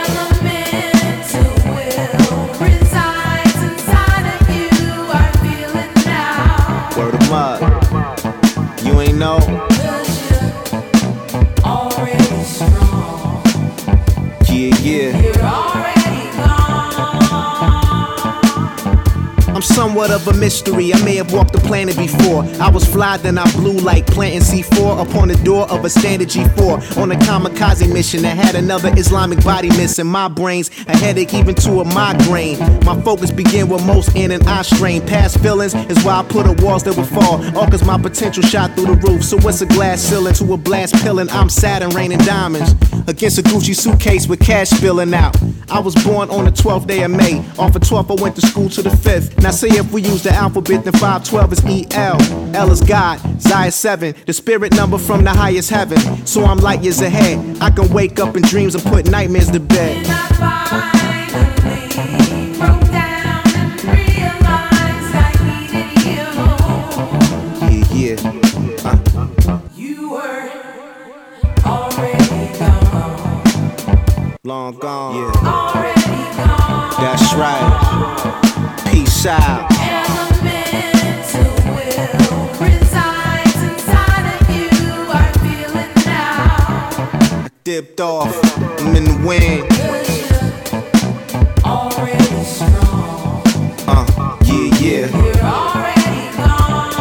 Somewhat 20.01 20.27
of 20.27 20.35
a 20.35 20.39
mystery. 20.39 20.93
I 20.93 21.03
may 21.03 21.15
have 21.17 21.31
walked 21.31 21.53
the 21.53 21.59
planet 21.59 21.97
before. 21.97 22.43
I 22.59 22.69
was 22.69 22.85
fly, 22.85 23.17
then 23.17 23.37
I 23.37 23.49
blew 23.51 23.73
like 23.73 24.07
planting 24.07 24.41
C4 24.41 25.07
upon 25.07 25.27
the 25.27 25.35
door 25.43 25.69
of 25.69 25.85
a 25.85 25.89
standard 25.89 26.29
G4 26.29 26.97
on 26.97 27.11
a 27.11 27.15
kamikaze 27.15 27.91
mission 27.91 28.23
that 28.23 28.37
had 28.37 28.55
another 28.55 28.91
Islamic 28.97 29.43
body 29.43 29.69
missing. 29.69 30.07
My 30.07 30.27
brains 30.27 30.69
a 30.87 30.97
headache, 30.97 31.33
even 31.33 31.55
to 31.55 31.81
a 31.81 31.85
migraine. 31.93 32.59
My 32.83 32.99
focus 33.01 33.31
began 33.31 33.69
with 33.69 33.85
most 33.85 34.15
in 34.15 34.31
and 34.31 34.43
eye 34.43 34.63
strain. 34.63 35.05
Past 35.05 35.39
feelings 35.39 35.75
is 35.75 36.03
why 36.03 36.19
I 36.19 36.23
put 36.23 36.47
up 36.47 36.61
walls 36.61 36.83
that 36.83 36.97
would 36.97 37.07
fall. 37.07 37.43
All 37.57 37.67
cause 37.67 37.85
my 37.85 37.97
potential 38.01 38.43
shot 38.43 38.75
through 38.75 38.95
the 38.95 39.07
roof. 39.07 39.23
So 39.23 39.37
what's 39.37 39.61
a 39.61 39.65
glass 39.65 40.01
ceiling 40.01 40.33
to 40.35 40.53
a 40.53 40.57
blast 40.57 40.95
pillin'? 40.95 41.29
I'm 41.31 41.49
Saturn 41.49 41.91
raining 41.91 42.19
diamonds 42.19 42.71
against 43.07 43.37
a 43.37 43.43
Gucci 43.43 43.75
suitcase 43.75 44.27
with 44.27 44.39
cash 44.39 44.69
spilling 44.69 45.13
out. 45.13 45.35
I 45.71 45.79
was 45.79 45.95
born 46.03 46.29
on 46.29 46.43
the 46.43 46.51
12th 46.51 46.85
day 46.85 47.03
of 47.03 47.11
May. 47.11 47.39
Off 47.57 47.75
of 47.75 47.81
12th, 47.81 48.19
I 48.19 48.21
went 48.21 48.35
to 48.35 48.41
school 48.45 48.67
to 48.69 48.81
the 48.81 48.89
5th. 48.89 49.41
Now, 49.41 49.51
say 49.51 49.69
if 49.69 49.89
we 49.93 50.01
use 50.01 50.21
the 50.21 50.31
alphabet, 50.31 50.83
then 50.83 50.93
512 50.93 51.53
is 51.53 51.93
EL. 51.95 52.55
L 52.55 52.71
is 52.71 52.81
God, 52.81 53.19
Zia 53.41 53.71
7, 53.71 54.13
the 54.25 54.33
spirit 54.33 54.75
number 54.75 54.97
from 54.97 55.23
the 55.23 55.31
highest 55.31 55.69
heaven. 55.69 56.27
So 56.27 56.43
I'm 56.43 56.57
light 56.57 56.83
years 56.83 56.99
ahead. 56.99 57.57
I 57.61 57.69
can 57.69 57.89
wake 57.93 58.19
up 58.19 58.35
in 58.35 58.43
dreams 58.43 58.75
and 58.75 58.83
put 58.83 59.09
nightmares 59.09 59.49
to 59.51 59.61
bed. 59.61 61.10
Gone. 74.69 75.15
Yeah, 75.15 75.31
Already 75.43 76.23
gone. 76.37 76.91
that's 77.01 77.33
right. 77.33 77.67
Peace 78.91 79.25
out. 79.25 79.71
Elemental 79.71 81.53
will 81.73 82.47
resides 82.59 83.59
inside 83.63 84.25
of 84.35 84.41
you. 84.55 84.69
I 85.09 85.31
feel 85.41 85.73
it 85.83 85.91
now. 86.05 87.47
Dipped 87.63 87.99
off. 88.01 88.35
I'm 88.81 88.95
in 88.95 89.05
the 89.05 89.17
wind. 89.25 89.63
already 91.65 92.43
strong. 92.43 93.41
Uh, 93.87 94.05
yeah, 94.43 94.79
yeah. 94.79 95.07
You're 95.25 95.43
already 95.43 96.23
gone. 96.37 96.91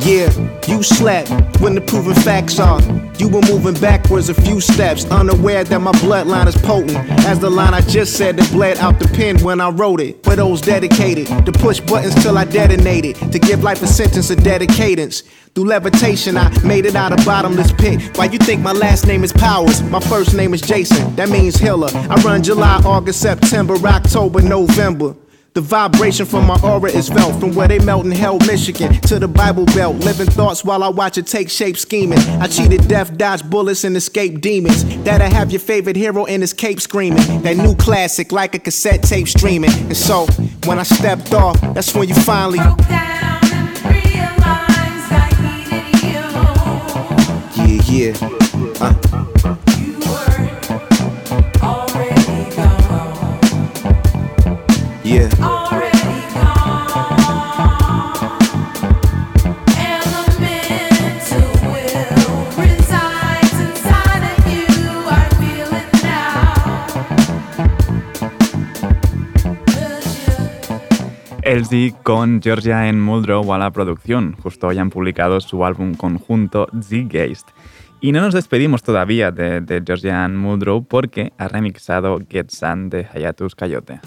Yeah, 0.00 0.30
You 0.66 0.82
slept 0.82 1.30
when 1.60 1.74
the 1.74 1.80
proven 1.80 2.14
facts 2.14 2.58
are. 2.58 2.80
You 3.18 3.28
were 3.28 3.42
moving 3.42 3.74
backwards 3.80 4.28
a 4.28 4.34
few 4.34 4.60
steps, 4.60 5.04
unaware 5.06 5.64
that 5.64 5.80
my 5.80 5.92
bloodline 5.92 6.46
is 6.46 6.56
potent. 6.56 6.96
As 7.26 7.38
the 7.40 7.50
line 7.50 7.74
I 7.74 7.80
just 7.80 8.16
said 8.16 8.36
that 8.36 8.50
bled 8.52 8.78
out 8.78 8.98
the 8.98 9.08
pen 9.08 9.38
when 9.42 9.60
I 9.60 9.70
wrote 9.70 10.00
it. 10.00 10.22
For 10.22 10.36
those 10.36 10.60
dedicated 10.60 11.26
to 11.44 11.52
push 11.52 11.80
buttons 11.80 12.14
till 12.22 12.38
I 12.38 12.44
detonated, 12.44 13.16
to 13.32 13.38
give 13.38 13.62
life 13.62 13.82
a 13.82 13.86
sentence 13.86 14.30
of 14.30 14.38
dedicatance. 14.38 15.22
Through 15.54 15.64
levitation, 15.64 16.36
I 16.36 16.50
made 16.62 16.86
it 16.86 16.94
out 16.94 17.12
of 17.12 17.24
bottomless 17.26 17.72
pit. 17.72 18.16
Why 18.16 18.26
you 18.26 18.38
think 18.38 18.62
my 18.62 18.72
last 18.72 19.06
name 19.06 19.24
is 19.24 19.32
Powers? 19.32 19.82
My 19.82 20.00
first 20.00 20.34
name 20.34 20.54
is 20.54 20.60
Jason. 20.60 21.16
That 21.16 21.28
means 21.30 21.56
healer. 21.56 21.90
I 21.92 22.14
run 22.22 22.42
July, 22.42 22.80
August, 22.84 23.20
September, 23.20 23.74
October, 23.74 24.42
November. 24.42 25.16
The 25.58 25.62
vibration 25.62 26.24
from 26.24 26.46
my 26.46 26.56
aura 26.62 26.88
is 26.88 27.08
felt 27.08 27.40
from 27.40 27.52
where 27.52 27.66
they 27.66 27.80
melt 27.80 28.04
in 28.04 28.12
hell, 28.12 28.38
Michigan 28.46 28.92
to 29.08 29.18
the 29.18 29.26
Bible 29.26 29.64
Belt. 29.64 29.96
Living 29.96 30.28
thoughts 30.28 30.64
while 30.64 30.84
I 30.84 30.88
watch 30.88 31.18
it 31.18 31.26
take 31.26 31.50
shape, 31.50 31.76
scheming. 31.76 32.20
I 32.40 32.46
cheated 32.46 32.86
death, 32.86 33.18
dodge 33.18 33.42
bullets, 33.42 33.82
and 33.82 33.96
escape 33.96 34.40
demons. 34.40 34.84
That 35.02 35.20
I 35.20 35.26
have 35.26 35.50
your 35.50 35.58
favorite 35.58 35.96
hero 35.96 36.26
in 36.26 36.42
his 36.42 36.52
cape 36.52 36.80
screaming. 36.80 37.42
That 37.42 37.56
new 37.56 37.74
classic, 37.74 38.30
like 38.30 38.54
a 38.54 38.60
cassette 38.60 39.02
tape 39.02 39.26
streaming. 39.26 39.72
And 39.72 39.96
so, 39.96 40.26
when 40.64 40.78
I 40.78 40.84
stepped 40.84 41.34
off, 41.34 41.60
that's 41.74 41.92
when 41.92 42.08
you 42.08 42.14
finally. 42.14 42.58
Yeah, 42.58 43.42
yeah. 47.90 48.14
Uh. 48.80 49.27
Elsie 71.48 71.94
con 72.02 72.42
Georgia 72.42 72.88
N. 72.88 73.00
Muldrow 73.00 73.54
a 73.54 73.58
la 73.58 73.70
producción. 73.70 74.36
Justo 74.42 74.66
hoy 74.66 74.76
han 74.76 74.90
publicado 74.90 75.40
su 75.40 75.64
álbum 75.64 75.94
conjunto 75.94 76.68
Z-Geist. 76.78 77.48
Y 78.02 78.12
no 78.12 78.20
nos 78.20 78.34
despedimos 78.34 78.82
todavía 78.82 79.30
de, 79.30 79.62
de 79.62 79.82
Georgia 79.82 80.24
Ann 80.24 80.36
Muldrow 80.36 80.84
porque 80.84 81.32
ha 81.38 81.48
remixado 81.48 82.18
Get 82.28 82.50
Sun 82.50 82.90
de 82.90 83.08
Hayatus 83.14 83.54
Coyote. 83.54 83.98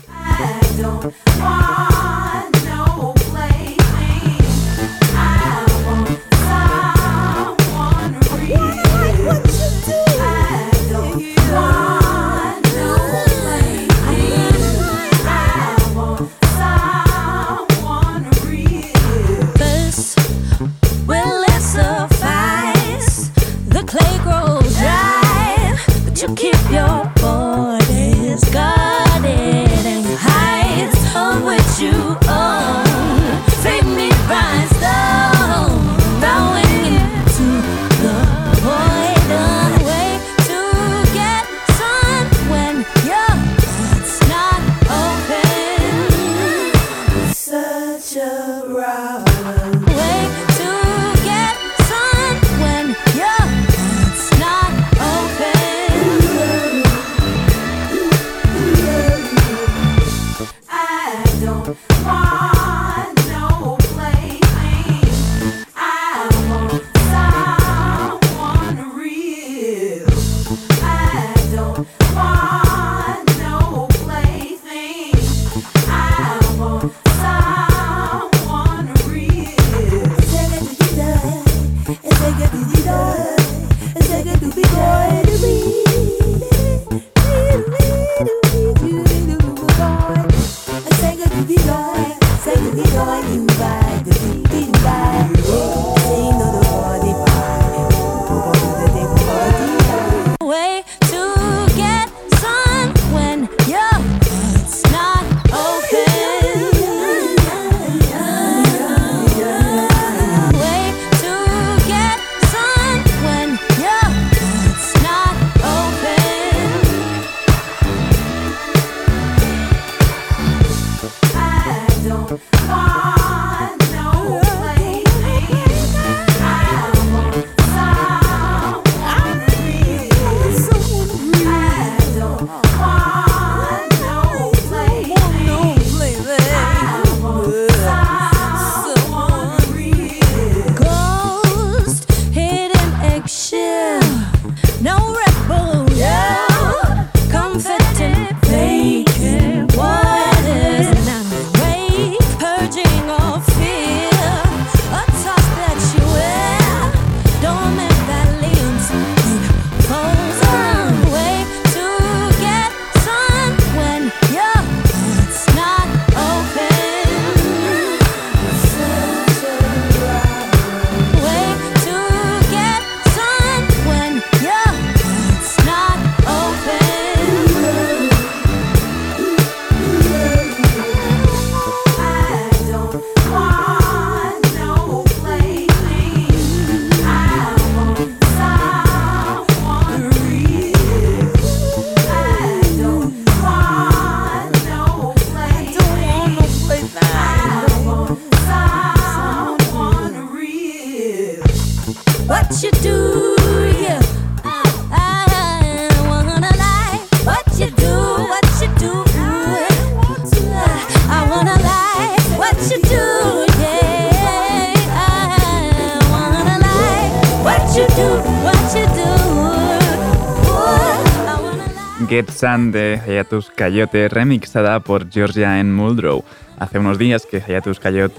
De 222.41 222.99
Hayatus 223.05 223.51
Coyote 223.51 224.09
remixada 224.09 224.79
por 224.79 225.11
Georgia 225.11 225.59
N. 225.59 225.73
Muldrow. 225.73 226.23
Hace 226.57 226.79
unos 226.79 226.97
días 226.97 227.27
que 227.29 227.37
Hayatus 227.37 227.79
Coyote 227.79 228.13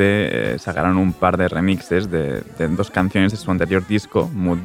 eh, 0.55 0.59
sacaron 0.61 0.97
un 0.97 1.13
par 1.13 1.37
de 1.37 1.49
remixes 1.49 2.09
de, 2.09 2.45
dos 2.77 2.93
canciones 2.93 3.33
de 3.33 3.39
su 3.39 3.51
anterior 3.51 3.85
disco, 3.85 4.31
Mood. 4.33 4.61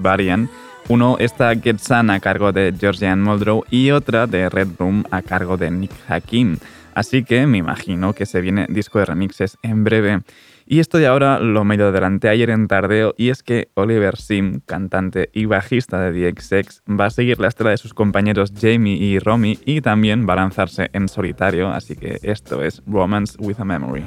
Uno, 0.89 1.17
esta 1.17 1.55
Get 1.55 1.79
Sun 1.79 2.11
a 2.11 2.19
cargo 2.19 2.51
de 2.51 2.71
Georgia 2.79 3.11
N. 3.11 3.23
Muldrow 3.23 3.63
y 3.71 3.89
otra 3.89 4.27
de 4.27 4.47
Red 4.47 4.67
Room 4.77 5.03
a 5.09 5.23
cargo 5.23 5.57
de 5.57 5.71
Nick 5.71 5.91
Hakim. 6.07 6.59
Así 6.93 7.23
que 7.23 7.47
me 7.47 7.57
imagino 7.57 8.13
que 8.13 8.27
se 8.27 8.41
viene 8.41 8.67
disco 8.69 8.99
de 8.99 9.05
remixes 9.05 9.57
en 9.63 9.83
breve. 9.83 10.21
Y 10.69 10.79
esto 10.79 10.97
de 10.97 11.07
ahora 11.07 11.39
lo 11.39 11.63
medio 11.63 11.87
adelanté 11.87 12.27
ayer 12.27 12.49
en 12.49 12.67
tardeo 12.67 13.13
y 13.17 13.29
es 13.29 13.41
que 13.41 13.69
Oliver 13.75 14.17
Sim, 14.17 14.59
cantante 14.65 15.29
y 15.31 15.45
bajista 15.45 15.97
de 16.01 16.11
DXX, 16.11 16.81
va 16.89 17.05
a 17.05 17.09
seguir 17.09 17.39
la 17.39 17.47
estela 17.47 17.69
de 17.69 17.77
sus 17.77 17.93
compañeros 17.93 18.51
Jamie 18.59 18.97
y 18.97 19.17
Romy 19.19 19.57
y 19.63 19.79
también 19.79 20.27
va 20.27 20.33
a 20.33 20.37
lanzarse 20.37 20.89
en 20.91 21.07
solitario, 21.07 21.69
así 21.69 21.95
que 21.95 22.19
esto 22.21 22.61
es 22.61 22.83
Romance 22.85 23.37
with 23.39 23.59
a 23.59 23.65
Memory. 23.65 24.03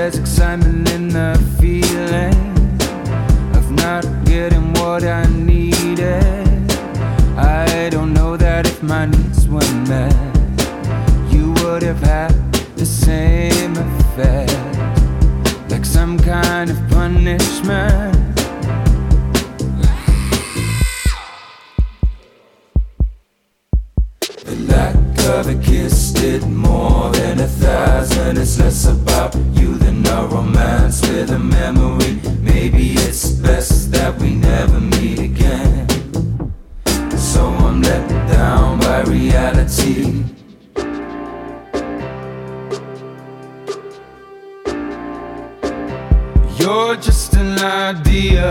There's 0.00 0.16
excitement 0.16 0.88
in 0.92 1.08
the 1.08 1.34
feeling 1.60 2.38
of 3.56 3.68
not 3.72 4.04
getting 4.24 4.72
what 4.74 5.02
I 5.02 5.26
needed. 5.26 6.72
I 7.36 7.88
don't 7.90 8.14
know 8.14 8.36
that 8.36 8.68
if 8.68 8.80
my 8.80 9.06
needs 9.06 9.48
were 9.48 9.72
met, 9.88 10.14
you 11.32 11.52
would 11.64 11.82
have 11.82 11.98
had 11.98 12.30
the 12.76 12.86
same 12.86 13.72
effect. 13.72 14.52
Like 15.68 15.84
some 15.84 16.16
kind 16.16 16.70
of 16.70 16.78
punishment. 16.90 18.36
The 24.44 24.54
lack 24.68 25.07
of 25.28 25.48
a 25.48 25.54
kiss 25.62 26.12
did 26.12 26.46
more 26.48 27.10
than 27.10 27.40
a 27.40 27.46
thousand. 27.46 28.38
It's 28.38 28.58
less 28.58 28.86
about 28.86 29.34
you 29.52 29.76
than 29.76 30.06
a 30.06 30.26
romance 30.26 31.02
with 31.02 31.30
a 31.30 31.38
memory. 31.38 32.18
Maybe 32.40 32.92
it's 32.94 33.30
best 33.32 33.92
that 33.92 34.18
we 34.20 34.34
never 34.34 34.80
meet 34.80 35.18
again. 35.18 35.86
So 37.16 37.44
I'm 37.44 37.82
let 37.82 38.08
down 38.28 38.78
by 38.80 39.02
reality. 39.02 40.24
You're 46.58 46.96
just 46.96 47.34
an 47.34 47.58
idea 47.58 48.50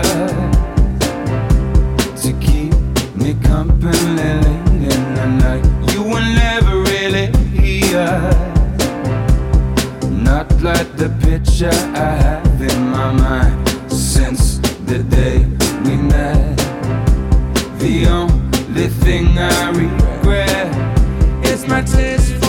to 2.22 2.32
keep 2.40 2.74
me 3.16 3.34
company 3.42 4.67
like 10.74 10.96
the 10.96 11.08
picture 11.26 11.78
I 11.94 12.10
have 12.24 12.60
in 12.60 12.90
my 12.90 13.10
mind 13.10 13.68
since 13.90 14.58
the 14.90 14.98
day 15.02 15.38
we 15.84 15.96
met. 15.96 16.56
The 17.78 18.06
only 18.18 18.88
thing 19.02 19.26
I 19.38 19.70
regret 19.70 20.68
is 21.42 21.66
my 21.66 21.80
taste 21.80 22.47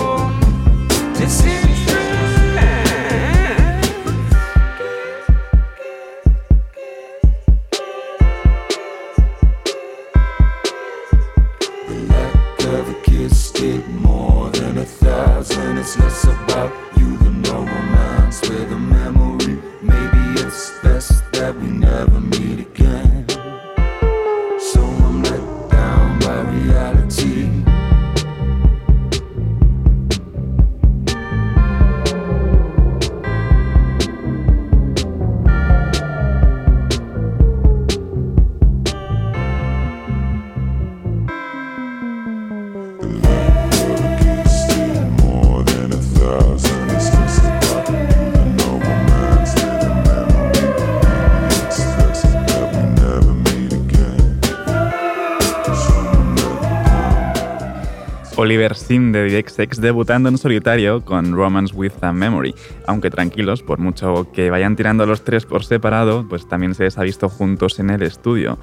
de 59.21 59.41
DXX 59.41 59.81
debutando 59.81 60.29
en 60.29 60.37
solitario 60.37 61.03
con 61.03 61.33
Romance 61.33 61.75
with 61.75 61.93
a 62.01 62.11
Memory. 62.11 62.53
Aunque 62.87 63.09
tranquilos, 63.09 63.63
por 63.63 63.79
mucho 63.79 64.31
que 64.31 64.49
vayan 64.49 64.75
tirando 64.75 65.05
los 65.05 65.23
tres 65.23 65.45
por 65.45 65.63
separado, 65.63 66.27
pues 66.27 66.47
también 66.47 66.75
se 66.75 66.83
les 66.83 66.97
ha 66.97 67.03
visto 67.03 67.29
juntos 67.29 67.79
en 67.79 67.89
el 67.89 68.01
estudio. 68.01 68.57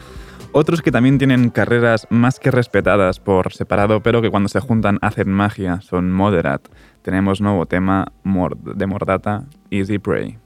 Otros 0.53 0.81
que 0.81 0.91
también 0.91 1.19
tienen 1.19 1.51
carreras 1.51 2.07
más 2.09 2.39
que 2.41 2.51
respetadas 2.51 3.21
por 3.21 3.53
separado, 3.53 4.01
pero 4.01 4.23
que 4.23 4.31
cuando 4.31 4.49
se 4.49 4.61
juntan 4.61 4.99
hacen 5.03 5.31
magia, 5.31 5.81
son 5.83 6.11
Moderat. 6.11 6.67
Tenemos 7.03 7.41
nuevo 7.41 7.67
tema 7.67 8.13
de 8.25 8.87
Mordata, 8.87 9.45
Easy 9.71 9.99
Prey. 9.99 10.39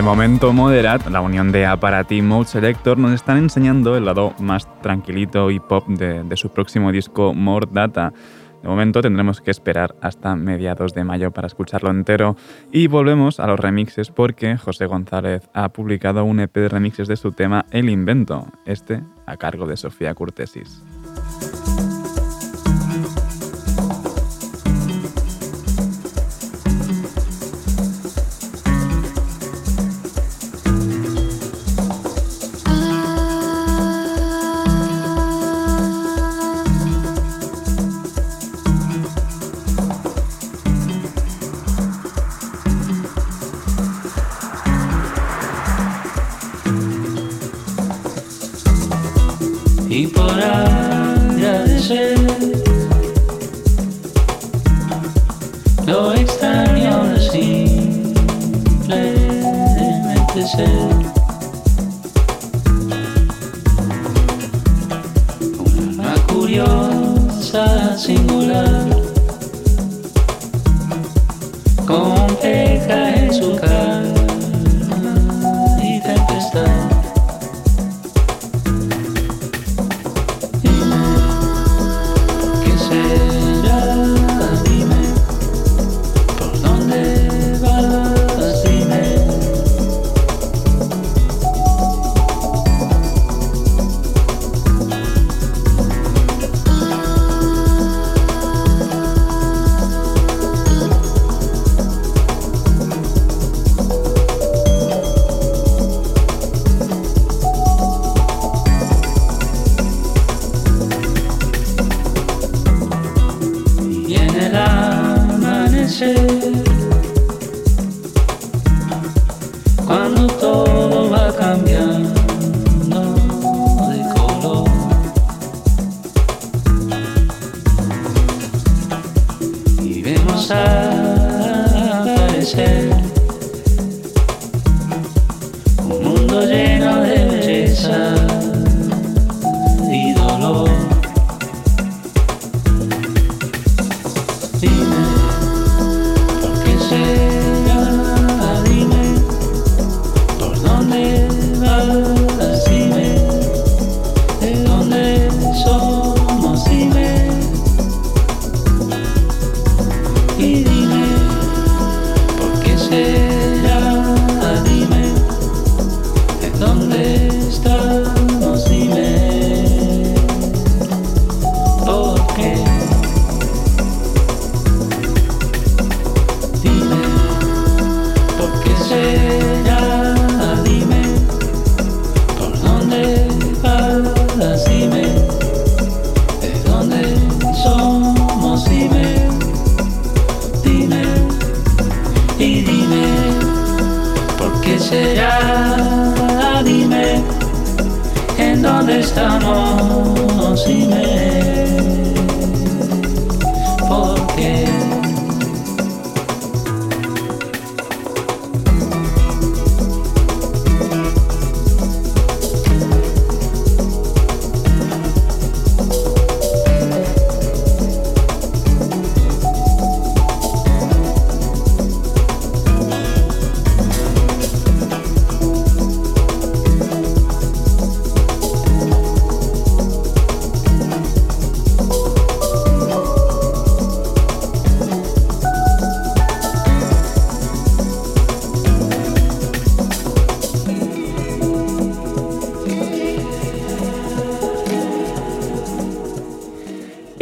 Momento 0.00 0.52
Moderat, 0.52 1.06
la 1.08 1.20
unión 1.20 1.52
de 1.52 1.66
Aparati 1.66 2.22
Mode 2.22 2.46
Selector, 2.46 2.96
nos 2.96 3.12
están 3.12 3.36
enseñando 3.36 3.96
el 3.96 4.06
lado 4.06 4.34
más 4.38 4.66
tranquilito 4.80 5.50
y 5.50 5.60
pop 5.60 5.86
de, 5.88 6.24
de 6.24 6.36
su 6.36 6.50
próximo 6.50 6.90
disco 6.90 7.34
More 7.34 7.66
Data. 7.70 8.12
De 8.62 8.68
momento 8.68 9.02
tendremos 9.02 9.40
que 9.40 9.50
esperar 9.50 9.96
hasta 10.00 10.36
mediados 10.36 10.94
de 10.94 11.04
mayo 11.04 11.32
para 11.32 11.48
escucharlo 11.48 11.90
entero. 11.90 12.36
Y 12.72 12.86
volvemos 12.86 13.40
a 13.40 13.46
los 13.46 13.60
remixes 13.60 14.10
porque 14.10 14.56
José 14.56 14.86
González 14.86 15.50
ha 15.52 15.68
publicado 15.68 16.24
un 16.24 16.40
EP 16.40 16.54
de 16.54 16.68
remixes 16.68 17.08
de 17.08 17.16
su 17.16 17.32
tema 17.32 17.66
El 17.70 17.90
Invento, 17.90 18.46
este 18.64 19.02
a 19.26 19.36
cargo 19.36 19.66
de 19.66 19.76
Sofía 19.76 20.14
Curtesis. 20.14 20.82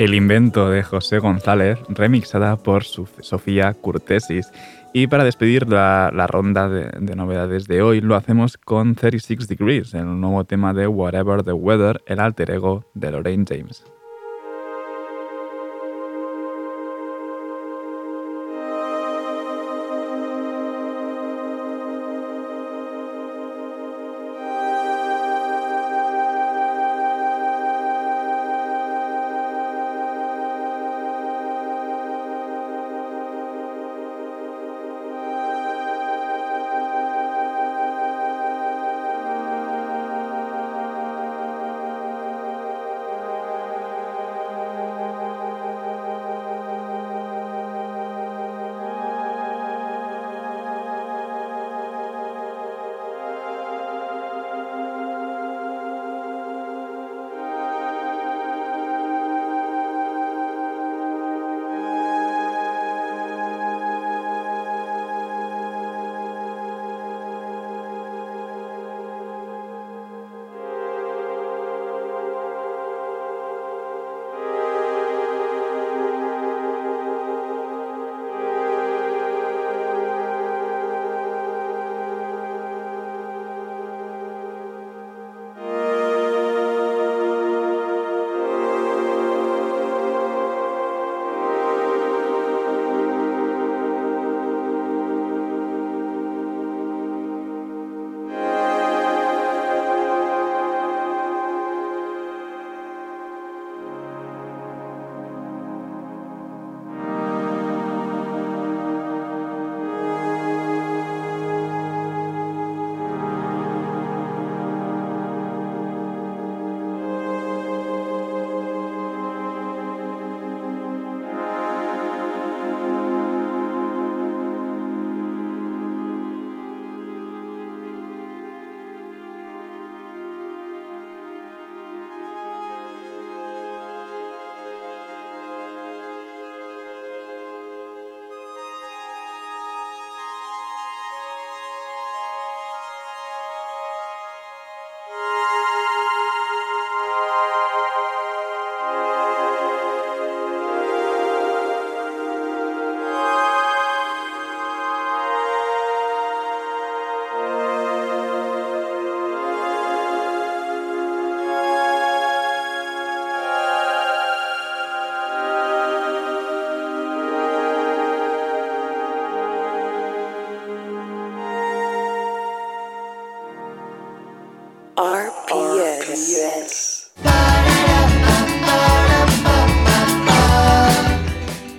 El 0.08 0.14
invento 0.14 0.70
de 0.70 0.82
José 0.82 1.18
González, 1.18 1.78
remixada 1.90 2.56
por 2.56 2.84
Sofía 2.84 3.74
Curtesis. 3.74 4.50
Y 4.94 5.06
para 5.06 5.22
despedir 5.22 5.68
la, 5.68 6.10
la 6.14 6.26
ronda 6.26 6.66
de, 6.70 6.88
de 6.98 7.14
novedades 7.14 7.66
de 7.66 7.82
hoy, 7.82 8.00
lo 8.00 8.16
hacemos 8.16 8.56
con 8.56 8.94
36 8.94 9.46
Degrees, 9.48 9.92
el 9.92 10.18
nuevo 10.18 10.44
tema 10.44 10.72
de 10.72 10.86
Whatever 10.86 11.42
the 11.42 11.52
Weather, 11.52 12.00
el 12.06 12.20
alter 12.20 12.52
ego 12.52 12.86
de 12.94 13.10
Lorraine 13.10 13.44
James. 13.46 13.84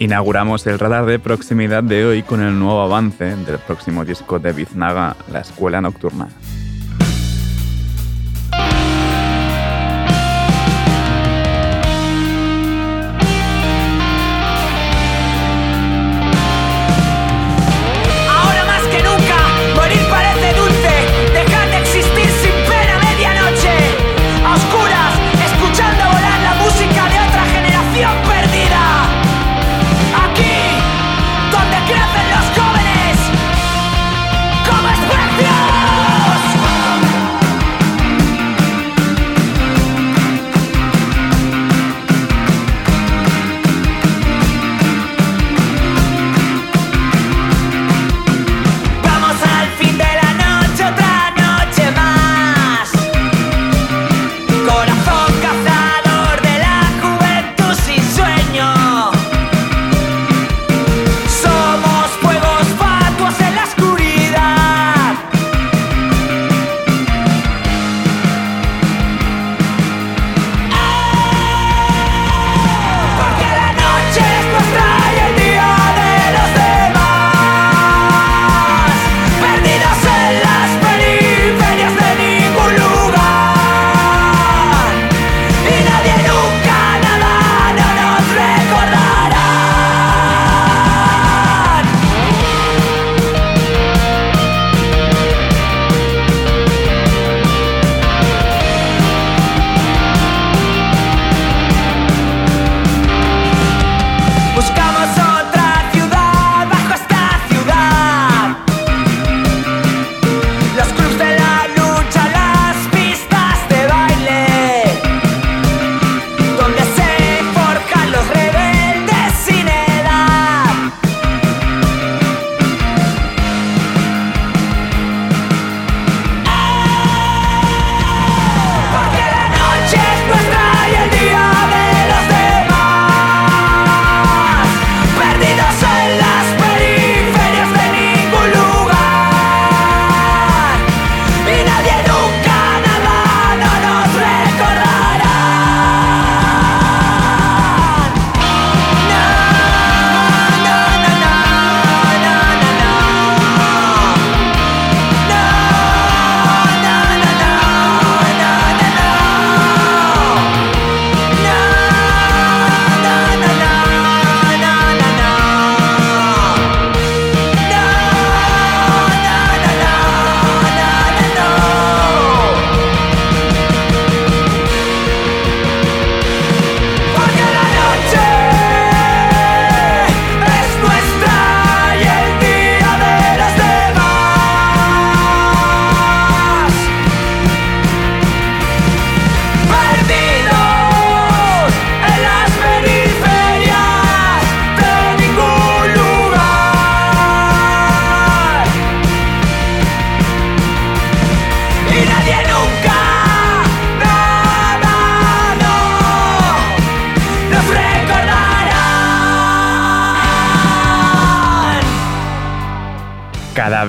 Inauguramos 0.10 0.66
el 0.66 0.80
radar 0.80 1.06
de 1.06 1.20
proximidad 1.20 1.84
de 1.84 2.04
hoy 2.04 2.24
con 2.24 2.42
el 2.42 2.58
nuevo 2.58 2.82
avance 2.82 3.36
del 3.36 3.60
próximo 3.60 4.04
disco 4.04 4.40
de 4.40 4.54
Biznaga, 4.54 5.16
La 5.32 5.42
Escuela 5.42 5.82
Nocturna. 5.82 6.28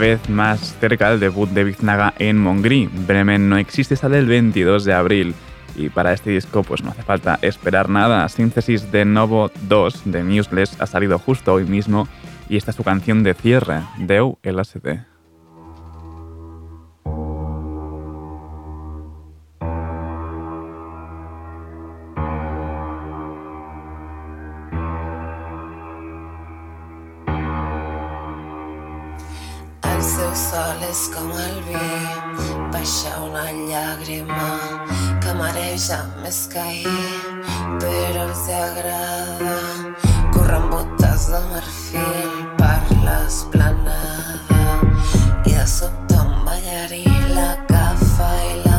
Vez 0.01 0.31
más 0.31 0.75
cerca 0.81 1.13
el 1.13 1.21
debut 1.21 1.49
de 1.51 1.63
Biznaga 1.63 2.15
en 2.19 2.39
Mongrí. 2.39 2.89
Bremen 3.07 3.51
no 3.51 3.59
existe 3.59 3.95
sale 3.95 4.19
el 4.19 4.27
22 4.27 4.85
de 4.85 4.95
abril. 4.95 5.35
Y 5.77 5.91
para 5.91 6.13
este 6.13 6.31
disco 6.31 6.63
pues 6.65 6.83
no 6.83 6.91
hace 6.91 7.03
falta 7.03 7.39
esperar 7.43 7.91
nada. 7.91 8.29
Síntesis 8.29 8.91
de 8.91 9.05
Novo 9.05 9.53
2 9.69 10.03
de 10.07 10.25
Newsless 10.25 10.81
ha 10.81 10.87
salido 10.87 11.19
justo 11.19 11.53
hoy 11.53 11.65
mismo 11.65 12.09
y 12.49 12.57
esta 12.57 12.71
es 12.71 12.77
su 12.79 12.83
canción 12.83 13.23
de 13.23 13.35
cierre, 13.35 13.83
Deu 13.99 14.39
LSD. 14.43 15.10
És 30.91 31.01
com 31.15 31.29
el 31.39 31.59
vi, 31.67 31.81
baixa 32.75 33.11
una 33.23 33.45
llàgrima 33.55 34.47
que 35.23 35.35
mareja 35.39 35.99
més 36.23 36.41
que 36.51 36.59
ahir, 36.63 37.21
però 37.83 38.25
els 38.25 38.49
agrada. 38.57 39.55
Corren 40.35 40.67
botes 40.73 41.29
de 41.35 41.43
marfil 41.53 42.35
per 42.59 42.81
l'esplanada 43.05 44.65
i 45.45 45.55
de 45.55 45.69
sobte 45.77 46.19
un 46.25 46.35
ballarí 46.49 47.07
l'agafa 47.37 48.33
i 48.49 48.51
l'amaga. 48.51 48.70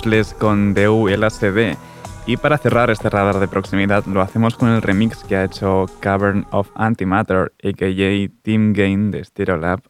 Museless 0.00 0.32
con 0.32 0.72
DU-LSD. 0.72 1.76
Y 2.24 2.36
para 2.38 2.56
cerrar 2.56 2.90
este 2.90 3.10
radar 3.10 3.38
de 3.38 3.48
proximidad 3.48 4.04
lo 4.06 4.22
hacemos 4.22 4.56
con 4.56 4.70
el 4.70 4.80
remix 4.80 5.24
que 5.24 5.36
ha 5.36 5.44
hecho 5.44 5.86
Cavern 6.00 6.46
of 6.52 6.70
Antimatter, 6.74 7.52
a.k.a. 7.62 8.42
Team 8.42 8.72
Gain 8.72 9.10
de 9.10 9.22
Stereolab, 9.22 9.82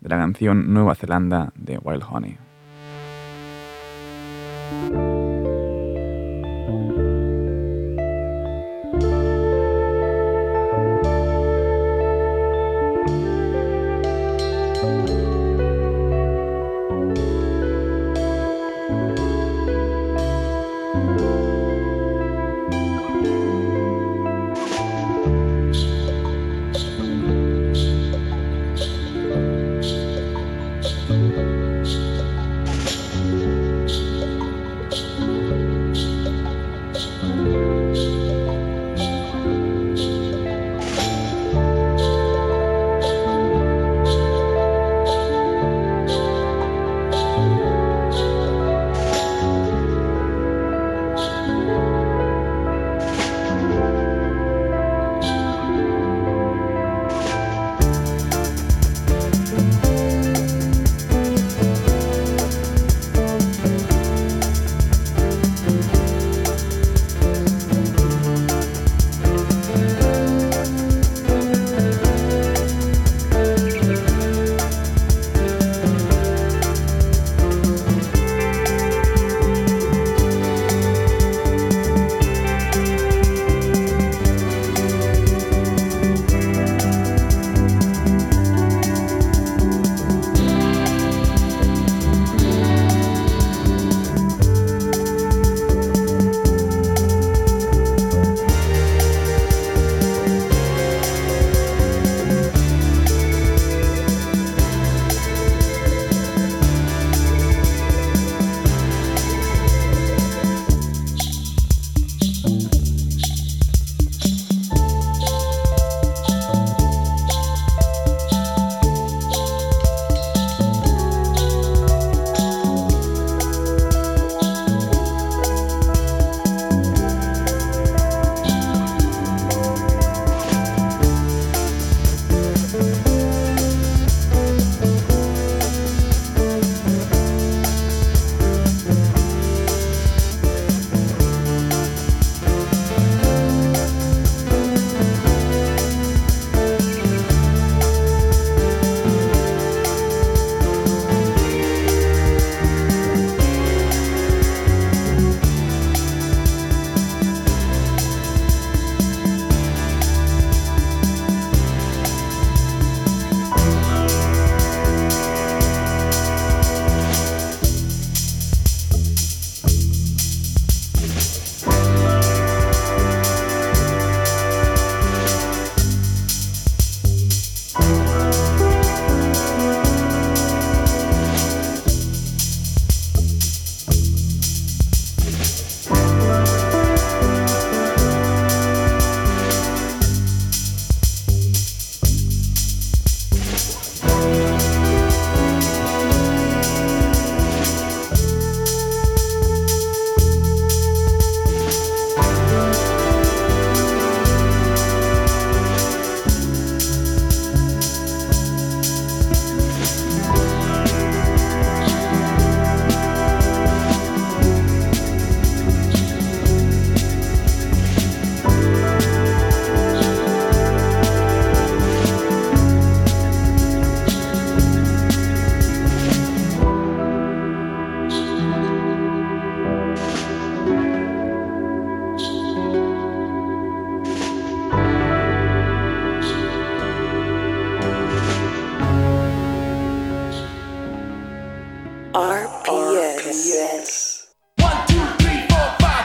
de 0.00 0.08
la 0.08 0.16
canción 0.16 0.72
Nueva 0.72 0.96
Zelanda 0.96 1.52
de 1.54 1.78
Wild 1.78 2.02
Honey. 2.10 2.38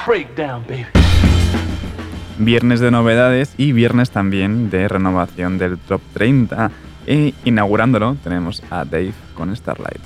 Breakdown, 0.08 0.64
baby. 0.66 0.86
Viernes 2.38 2.80
de 2.80 2.91
novedades 2.91 3.53
y 3.58 3.74
viernes 3.74 4.10
también 4.10 4.70
de 4.70 4.88
renovación 4.88 5.58
del 5.58 5.78
Top 5.78 6.01
30. 6.14 6.72
E 7.05 7.34
inaugurándolo 7.43 8.16
tenemos 8.24 8.64
a 8.70 8.86
Dave 8.86 9.14
con 9.36 9.53
Starlight. 9.53 9.99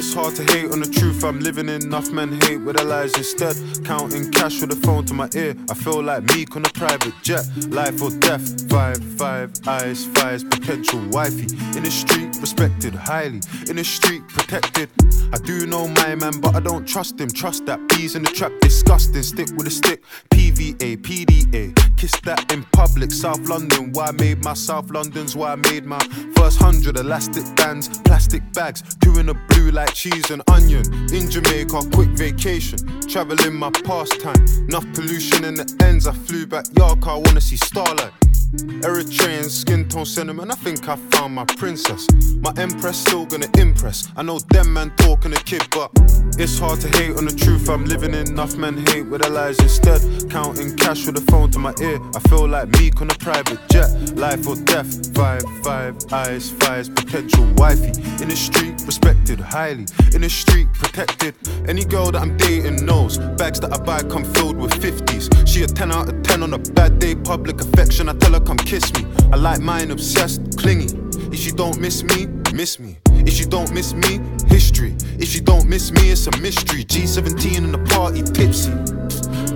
It's 0.00 0.14
hard 0.14 0.34
to 0.36 0.44
hate 0.44 0.72
on 0.72 0.80
the 0.80 0.88
truth 0.88 1.22
I'm 1.22 1.40
living 1.40 1.68
in. 1.68 1.82
Enough 1.82 2.10
men 2.10 2.40
hate 2.40 2.56
with 2.62 2.76
their 2.76 2.86
lies 2.86 3.14
instead. 3.18 3.54
Counting 3.84 4.30
cash 4.30 4.58
with 4.62 4.72
a 4.72 4.76
phone 4.76 5.04
to 5.04 5.12
my 5.12 5.28
ear. 5.34 5.54
I 5.68 5.74
feel 5.74 6.02
like 6.02 6.22
meek 6.34 6.56
on 6.56 6.64
a 6.64 6.70
private 6.70 7.12
jet. 7.22 7.44
Life 7.68 8.00
or 8.00 8.08
death. 8.08 8.66
Five, 8.70 8.96
five, 9.18 9.52
eyes, 9.68 10.06
fires, 10.06 10.42
potential 10.42 11.06
wifey. 11.10 11.48
In 11.76 11.82
the 11.82 11.90
street, 11.90 12.34
respected 12.40 12.94
highly. 12.94 13.42
In 13.68 13.76
the 13.76 13.84
street, 13.84 14.26
protected. 14.28 14.88
I 15.34 15.36
do 15.36 15.66
know 15.66 15.86
my 15.86 16.14
man, 16.14 16.40
but 16.40 16.56
I 16.56 16.60
don't 16.60 16.88
trust 16.88 17.20
him. 17.20 17.28
Trust 17.28 17.66
that 17.66 17.86
bees 17.90 18.16
in 18.16 18.22
the 18.22 18.30
trap, 18.30 18.52
disgusting. 18.62 19.22
Stick 19.22 19.48
with 19.54 19.66
a 19.66 19.70
stick. 19.70 20.02
PVA, 20.30 20.96
PDA. 20.96 21.96
Kiss 21.98 22.18
that 22.24 22.50
in 22.50 22.62
public. 22.72 23.12
South 23.12 23.46
London, 23.46 23.92
why 23.92 24.06
I 24.06 24.12
made 24.12 24.42
my 24.42 24.54
South 24.54 24.90
London's 24.90 25.36
why 25.36 25.52
I 25.52 25.56
made 25.56 25.84
my 25.84 26.00
first 26.34 26.58
hundred 26.58 26.98
elastic 26.98 27.44
bands, 27.56 28.00
plastic 28.00 28.40
bags, 28.54 28.82
two 29.04 29.18
in 29.18 29.26
the 29.26 29.34
blue 29.50 29.70
like 29.70 29.89
cheese 29.92 30.30
and 30.30 30.42
onion. 30.50 30.84
In 31.12 31.30
Jamaica, 31.30 31.80
quick 31.92 32.10
vacation, 32.10 32.78
traveling 33.08 33.54
my 33.54 33.70
pastime. 33.70 34.44
Enough 34.68 34.86
pollution 34.94 35.44
in 35.44 35.54
the 35.54 35.66
ends. 35.84 36.06
I 36.06 36.12
flew 36.12 36.46
back 36.46 36.64
Yarka, 36.66 37.08
I 37.08 37.16
wanna 37.16 37.40
see 37.40 37.56
starlight. 37.56 38.12
Eritrean 38.50 39.48
skin 39.48 39.88
tone 39.88 40.04
cinnamon, 40.04 40.50
I 40.50 40.54
think 40.56 40.88
I 40.88 40.96
found 40.96 41.34
my 41.34 41.44
princess. 41.44 42.08
My 42.40 42.52
empress 42.56 42.98
still 42.98 43.24
gonna 43.24 43.46
impress. 43.56 44.08
I 44.16 44.22
know 44.22 44.40
them 44.40 44.72
man 44.72 44.92
talking 44.96 45.32
a 45.32 45.36
kid, 45.36 45.62
but 45.70 45.92
it's 46.36 46.58
hard 46.58 46.80
to 46.80 46.88
hate 46.98 47.16
on 47.16 47.26
the 47.26 47.32
truth 47.32 47.68
I'm 47.68 47.84
living 47.84 48.12
in. 48.12 48.28
Enough 48.28 48.56
men 48.56 48.84
hate 48.88 49.06
with 49.06 49.22
their 49.22 49.30
lies 49.30 49.58
instead. 49.60 50.00
Counting 50.30 50.76
cash 50.76 51.06
with 51.06 51.16
a 51.18 51.20
phone 51.30 51.50
to 51.52 51.60
my 51.60 51.72
ear. 51.80 52.00
I 52.16 52.20
feel 52.28 52.48
like 52.48 52.68
meek 52.80 53.00
on 53.00 53.10
a 53.10 53.14
private 53.14 53.60
jet. 53.70 53.88
Life 54.16 54.48
or 54.48 54.56
death. 54.56 55.14
Five, 55.14 55.42
five, 55.62 55.96
eyes, 56.12 56.50
fires, 56.50 56.88
potential 56.88 57.46
wifey. 57.56 57.92
In 58.20 58.28
the 58.30 58.36
street, 58.36 58.74
respected 58.84 59.38
highly. 59.38 59.86
In 60.12 60.22
the 60.22 60.30
street, 60.30 60.66
protected. 60.72 61.36
Any 61.68 61.84
girl 61.84 62.10
that 62.10 62.20
I'm 62.20 62.36
dating 62.36 62.84
knows. 62.84 63.18
Bags 63.18 63.60
that 63.60 63.72
I 63.72 63.78
buy 63.78 64.02
come 64.02 64.24
filled 64.24 64.56
with 64.56 64.72
50s. 64.72 65.46
She 65.46 65.62
a 65.62 65.68
10 65.68 65.92
out 65.92 66.08
of 66.08 66.22
10 66.22 66.42
on 66.42 66.54
a 66.54 66.58
bad 66.58 66.98
day. 66.98 67.14
Public 67.14 67.60
affection, 67.60 68.08
I 68.08 68.14
tell 68.14 68.32
her 68.32 68.39
come 68.46 68.56
kiss 68.56 68.92
me. 68.94 69.04
I 69.32 69.36
like 69.36 69.60
mine 69.60 69.90
obsessed, 69.90 70.58
clingy. 70.58 70.88
If 71.32 71.46
you 71.46 71.52
don't 71.52 71.80
miss 71.80 72.02
me, 72.02 72.26
miss 72.52 72.78
me. 72.78 72.98
If 73.26 73.38
you 73.38 73.46
don't 73.46 73.72
miss 73.72 73.94
me, 73.94 74.20
history. 74.48 74.96
If 75.18 75.34
you 75.34 75.40
don't 75.40 75.68
miss 75.68 75.92
me, 75.92 76.10
it's 76.10 76.26
a 76.26 76.36
mystery. 76.38 76.84
G17 76.84 77.58
in 77.58 77.72
the 77.72 77.78
party, 77.94 78.22
tipsy. 78.22 78.72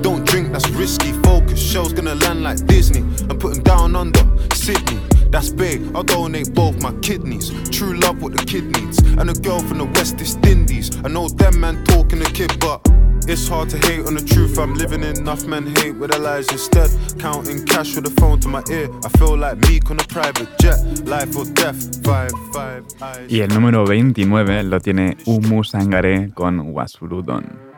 Don't 0.01 0.27
drink, 0.27 0.53
that's 0.53 0.69
risky. 0.71 1.13
Focus, 1.23 1.61
show's 1.61 1.93
gonna 1.93 2.15
land 2.15 2.43
like 2.43 2.65
Disney. 2.67 3.01
I'm 3.29 3.39
putting 3.39 3.63
down 3.63 3.97
under 3.97 4.25
Sydney. 4.55 5.01
That's 5.31 5.51
big, 5.51 5.83
I'll 5.97 6.05
donate 6.05 6.55
both 6.55 6.81
my 6.81 6.93
kidneys. 7.01 7.51
True 7.71 7.99
love, 7.99 8.23
what 8.23 8.37
the 8.37 8.45
kid 8.45 8.65
needs. 8.79 8.99
And 8.99 9.29
a 9.31 9.35
girl 9.35 9.59
from 9.59 9.79
the 9.79 9.87
West 9.87 10.21
Indies. 10.47 10.91
I 11.05 11.09
know 11.09 11.29
them 11.29 11.59
man 11.59 11.85
talking 11.87 12.21
a 12.23 12.27
kid, 12.27 12.53
but 12.61 12.87
it's 13.29 13.49
hard 13.49 13.71
to 13.71 13.79
hate 13.79 14.07
on 14.07 14.15
the 14.15 14.25
truth 14.25 14.59
I'm 14.59 14.75
living 14.75 15.03
in. 15.03 15.17
Enough 15.19 15.47
men 15.47 15.67
hate 15.77 15.97
with 15.97 16.11
their 16.11 16.21
lies 16.21 16.49
instead. 16.51 16.91
Counting 17.19 17.65
cash 17.65 17.95
with 17.97 18.07
a 18.07 18.11
phone 18.21 18.41
to 18.41 18.49
my 18.49 18.63
ear. 18.71 18.89
I 19.05 19.09
feel 19.19 19.37
like 19.37 19.59
meek 19.69 19.91
on 19.91 19.99
a 19.99 20.05
private 20.05 20.49
jet. 20.59 20.79
Life 21.07 21.37
or 21.37 21.45
death. 21.45 22.05
Five, 22.05 22.33
five, 22.53 22.85
eyes. 23.01 23.31
Y 23.31 23.41
el 23.41 23.49
número 23.49 23.85
29 23.85 24.63
lo 24.65 24.81
tiene 24.81 25.17
Umu 25.27 25.65
Sangare 25.65 26.31
con 26.35 26.61
Wasurudon. 26.73 27.75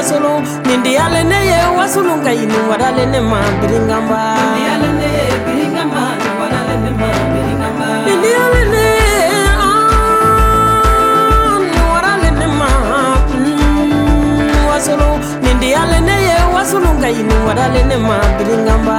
wasulu 0.00 0.42
nindi 0.66 0.94
yale 0.94 1.24
Rasulun 1.90 2.22
ka 2.22 2.30
inin 2.30 2.70
warale 2.70 3.02
ne 3.02 3.18
ma 3.18 3.42
biringamba 3.58 4.38
Biliyale 4.38 4.90
ah, 5.98 6.14
warale 6.38 6.74
ne 6.86 6.90
ma 6.94 7.08
mm, 7.10 7.26
biringamba 7.34 7.86
Biliyale 8.06 8.62
ne 8.74 8.86
an 9.66 11.62
warale 11.90 12.30
ne 12.38 12.46
ma 12.46 12.70
wasulu 14.70 15.10
Nindiyale 15.42 15.98
ne 16.06 16.14
biringamba 18.38 18.38
biringamba 18.38 18.98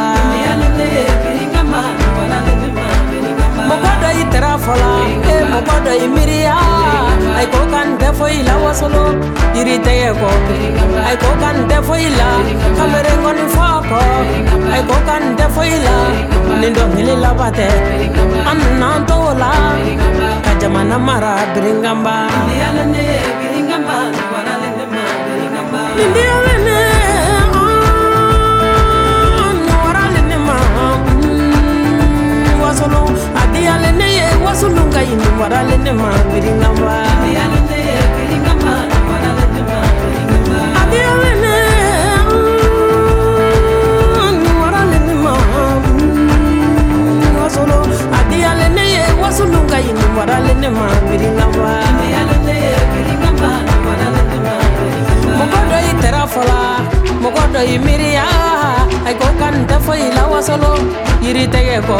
eh 5.32 5.48
kan 8.00 8.14
foyi 8.20 8.44
la 8.48 8.56
wasolo 8.64 9.04
yiri 9.56 9.76
kɔ 10.20 10.30
ayi 11.08 11.16
ko 11.22 11.30
kan 11.42 11.58
foyi 11.88 12.08
la 12.20 12.30
kameren 12.78 13.18
kɔni 13.24 13.46
fɔ 13.56 13.68
kɔ 13.90 14.00
ayi 14.74 14.84
ko 14.90 14.96
kan 15.08 15.24
foyi 15.56 15.76
la 15.86 15.96
nin 16.60 16.72
dɔnkili 16.76 17.16
laban 17.24 17.52
tɛ 17.58 17.68
an 18.50 18.58
nana 18.80 18.90
to 19.08 19.18
la 19.42 19.52
ka 20.46 20.52
jamana 20.62 20.98
mara 21.08 21.34
biringanba 21.54 22.16
nin 22.48 22.58
yale 22.62 22.84
ne 22.94 23.04
warale 29.84 30.22
ne 30.30 30.38
ma 30.48 30.58
wasolo 32.62 33.02
a 33.40 33.44
diyale 33.54 33.92
ne 34.00 34.08
ye 34.18 34.28
wasolo 34.46 34.84
ka 34.94 35.02
ne 35.86 35.92
ma 36.02 36.10
biringamba 36.32 37.61
ka 49.32 49.78
yini 49.80 50.06
warale 50.18 50.54
ne 50.60 50.70
ma 50.70 50.88
biringamba 51.08 51.72
mɔgɔ 55.38 55.60
dɔ 55.70 55.78
y'i 55.86 55.94
tɛra 56.02 56.24
fɔla 56.34 56.60
mɔgɔ 57.24 57.44
dɔ 57.54 57.62
y'i 57.70 57.78
miiriya 57.80 58.26
ayi 59.08 59.16
ko 59.20 59.28
ka 59.40 59.48
nin 59.52 59.66
tɛ 59.70 59.78
foyi 59.86 60.12
la 60.16 60.24
wasolo 60.32 60.72
yiri 61.24 61.48
tɛgɛ 61.48 61.78
kɔ 61.88 61.98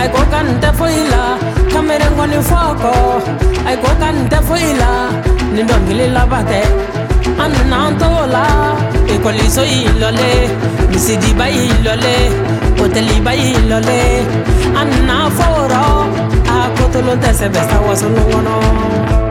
ayi 0.00 0.08
ko 0.14 0.20
ka 0.32 0.40
tɛ 0.62 0.70
foyi 0.78 1.00
la 1.12 1.22
kameren 1.72 2.12
kɔni 2.18 2.38
fɔ 2.48 2.60
kɔ 2.82 2.92
ayi 3.66 3.76
ko 3.82 3.90
ka 4.00 4.08
tɛ 4.30 4.38
foyi 4.48 4.70
la 4.80 4.90
nin 5.52 5.66
dɔnkili 5.68 6.06
laban 6.16 6.42
tɛ 6.50 6.60
an 7.42 7.52
nana 7.52 7.76
an 7.88 7.92
to 8.00 8.06
o 8.06 8.24
la 8.34 8.44
ekɔliso 9.12 9.62
y'i 9.72 9.92
lɔle 10.00 10.30
misidiba 10.90 11.46
y'i 11.56 11.68
lɔle 11.84 12.16
hotɛliba 12.78 13.32
y'i 13.42 13.52
lɔle 13.70 14.00
an 14.80 14.88
nana 14.88 15.28
fɔ 15.36 15.46
o 15.60 15.62
rɔ 15.72 16.35
kó 16.76 16.84
tó 16.92 17.00
ló 17.06 17.12
ń 17.14 17.18
tẹ̀sẹ̀ 17.22 17.48
bẹ̀ 17.54 17.64
sáwọ́ 17.70 17.94
sólówó 18.00 18.38
náà. 18.46 19.25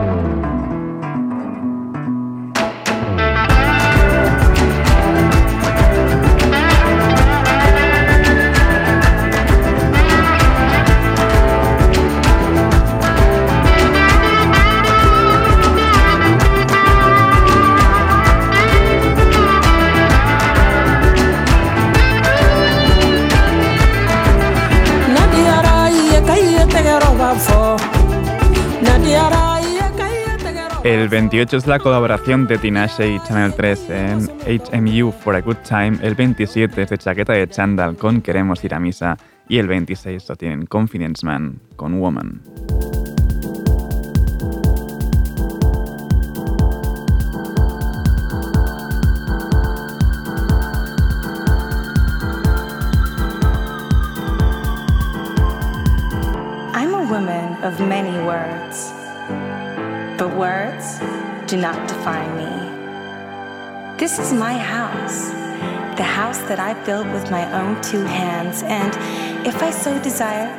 El 31.06 31.10
28 31.10 31.58
es 31.58 31.66
la 31.68 31.78
colaboración 31.78 32.48
de 32.48 32.58
Tinashe 32.58 33.08
y 33.08 33.20
Channel 33.20 33.54
3 33.54 33.90
en 33.90 34.28
HMU 34.44 35.12
for 35.12 35.36
a 35.36 35.40
Good 35.40 35.58
Time. 35.58 35.98
El 36.02 36.16
27 36.16 36.82
es 36.82 36.90
de 36.90 36.98
Chaqueta 36.98 37.32
de 37.32 37.48
Chandal 37.48 37.96
con 37.96 38.20
Queremos 38.20 38.64
ir 38.64 38.74
a 38.74 38.80
misa. 38.80 39.16
Y 39.48 39.58
el 39.58 39.68
26 39.68 40.28
lo 40.28 40.34
tienen 40.34 40.66
Confidence 40.66 41.24
Man 41.24 41.60
con 41.76 42.00
Woman. 42.00 42.42
I'm 56.74 56.94
a 56.94 57.06
woman 57.08 57.62
of 57.62 57.78
many 57.78 58.18
words, 58.26 58.92
but 60.26 60.36
words 60.36 60.98
do 61.46 61.56
not 61.56 61.88
define 61.88 62.30
me. 62.36 62.50
This 63.96 64.18
is 64.18 64.32
my 64.32 64.54
house, 64.54 65.30
the 65.96 66.02
house 66.02 66.38
that 66.48 66.58
I 66.58 66.74
built 66.84 67.06
with 67.12 67.30
my 67.30 67.44
own 67.60 67.80
two 67.80 68.02
hands, 68.02 68.62
and 68.64 68.92
if 69.46 69.62
I 69.62 69.70
so 69.70 70.02
desire, 70.02 70.50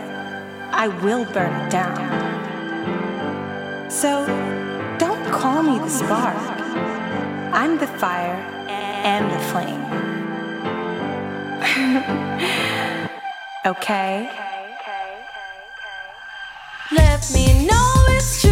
I 0.72 0.88
will 0.88 1.26
burn 1.34 1.54
it 1.62 1.70
down. 1.70 1.98
So 3.92 4.26
don't 4.98 5.26
call 5.32 5.64
me 5.64 5.80
the 5.80 5.90
spark. 5.90 6.38
I'm 7.52 7.78
the 7.78 7.88
fire 7.88 8.40
and 8.70 9.26
the 9.34 9.40
flame. 9.50 9.84
okay? 13.66 14.32
Let 16.92 17.30
me 17.34 17.68
know 17.68 17.94
it's 18.16 18.42
true. 18.42 18.47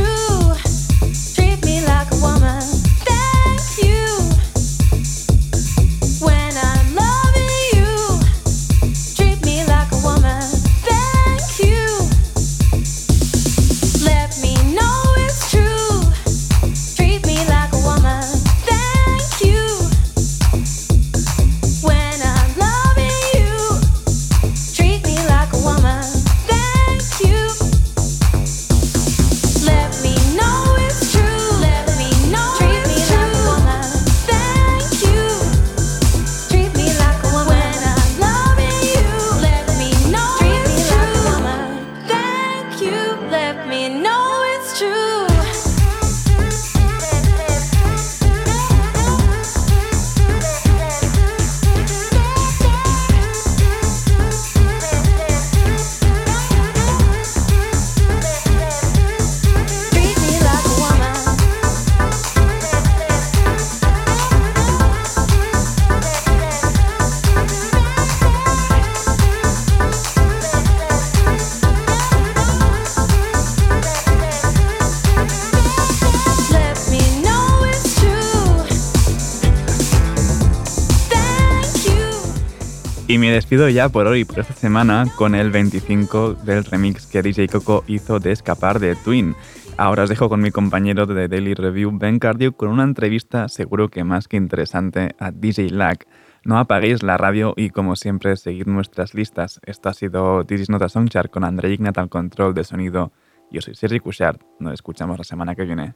Me 83.26 83.32
despido 83.32 83.68
ya 83.70 83.90
por 83.90 84.06
hoy, 84.06 84.24
por 84.24 84.40
esta 84.40 84.54
semana, 84.54 85.06
con 85.16 85.34
el 85.34 85.50
25 85.50 86.34
del 86.34 86.64
remix 86.64 87.08
que 87.08 87.24
DJ 87.24 87.48
Coco 87.48 87.84
hizo 87.88 88.20
de 88.20 88.32
Escapar 88.32 88.80
de 88.80 88.96
Twin. 88.96 89.36
Ahora 89.78 90.04
os 90.04 90.10
dejo 90.10 90.30
con 90.30 90.42
mi 90.42 90.52
compañero 90.52 91.08
de 91.08 91.28
Daily 91.28 91.56
Review, 91.56 91.92
Ben 91.98 92.20
Cardio, 92.20 92.56
con 92.56 92.70
una 92.70 92.84
entrevista 92.84 93.48
seguro 93.48 93.90
que 93.90 94.04
más 94.04 94.28
que 94.28 94.38
interesante 94.38 95.16
a 95.18 95.32
DJ 95.32 95.72
Lack. 95.72 96.08
No 96.44 96.60
apaguéis 96.60 97.02
la 97.02 97.18
radio 97.18 97.54
y, 97.58 97.72
como 97.72 97.96
siempre, 97.96 98.38
seguid 98.38 98.68
nuestras 98.68 99.16
listas. 99.16 99.60
Esto 99.66 99.90
ha 99.90 99.94
sido 99.94 100.46
This 100.46 100.62
is 100.62 100.70
Not 100.70 100.84
a 100.84 101.24
con 101.30 101.44
André 101.44 101.74
Ignat 101.74 101.98
al 101.98 102.10
control 102.10 102.54
de 102.54 102.64
sonido. 102.64 103.12
Yo 103.50 103.62
soy 103.62 103.74
Sergi 103.74 104.00
Cushart. 104.00 104.40
Nos 104.60 104.74
escuchamos 104.74 105.18
la 105.18 105.24
semana 105.24 105.56
que 105.56 105.66
viene. 105.66 105.96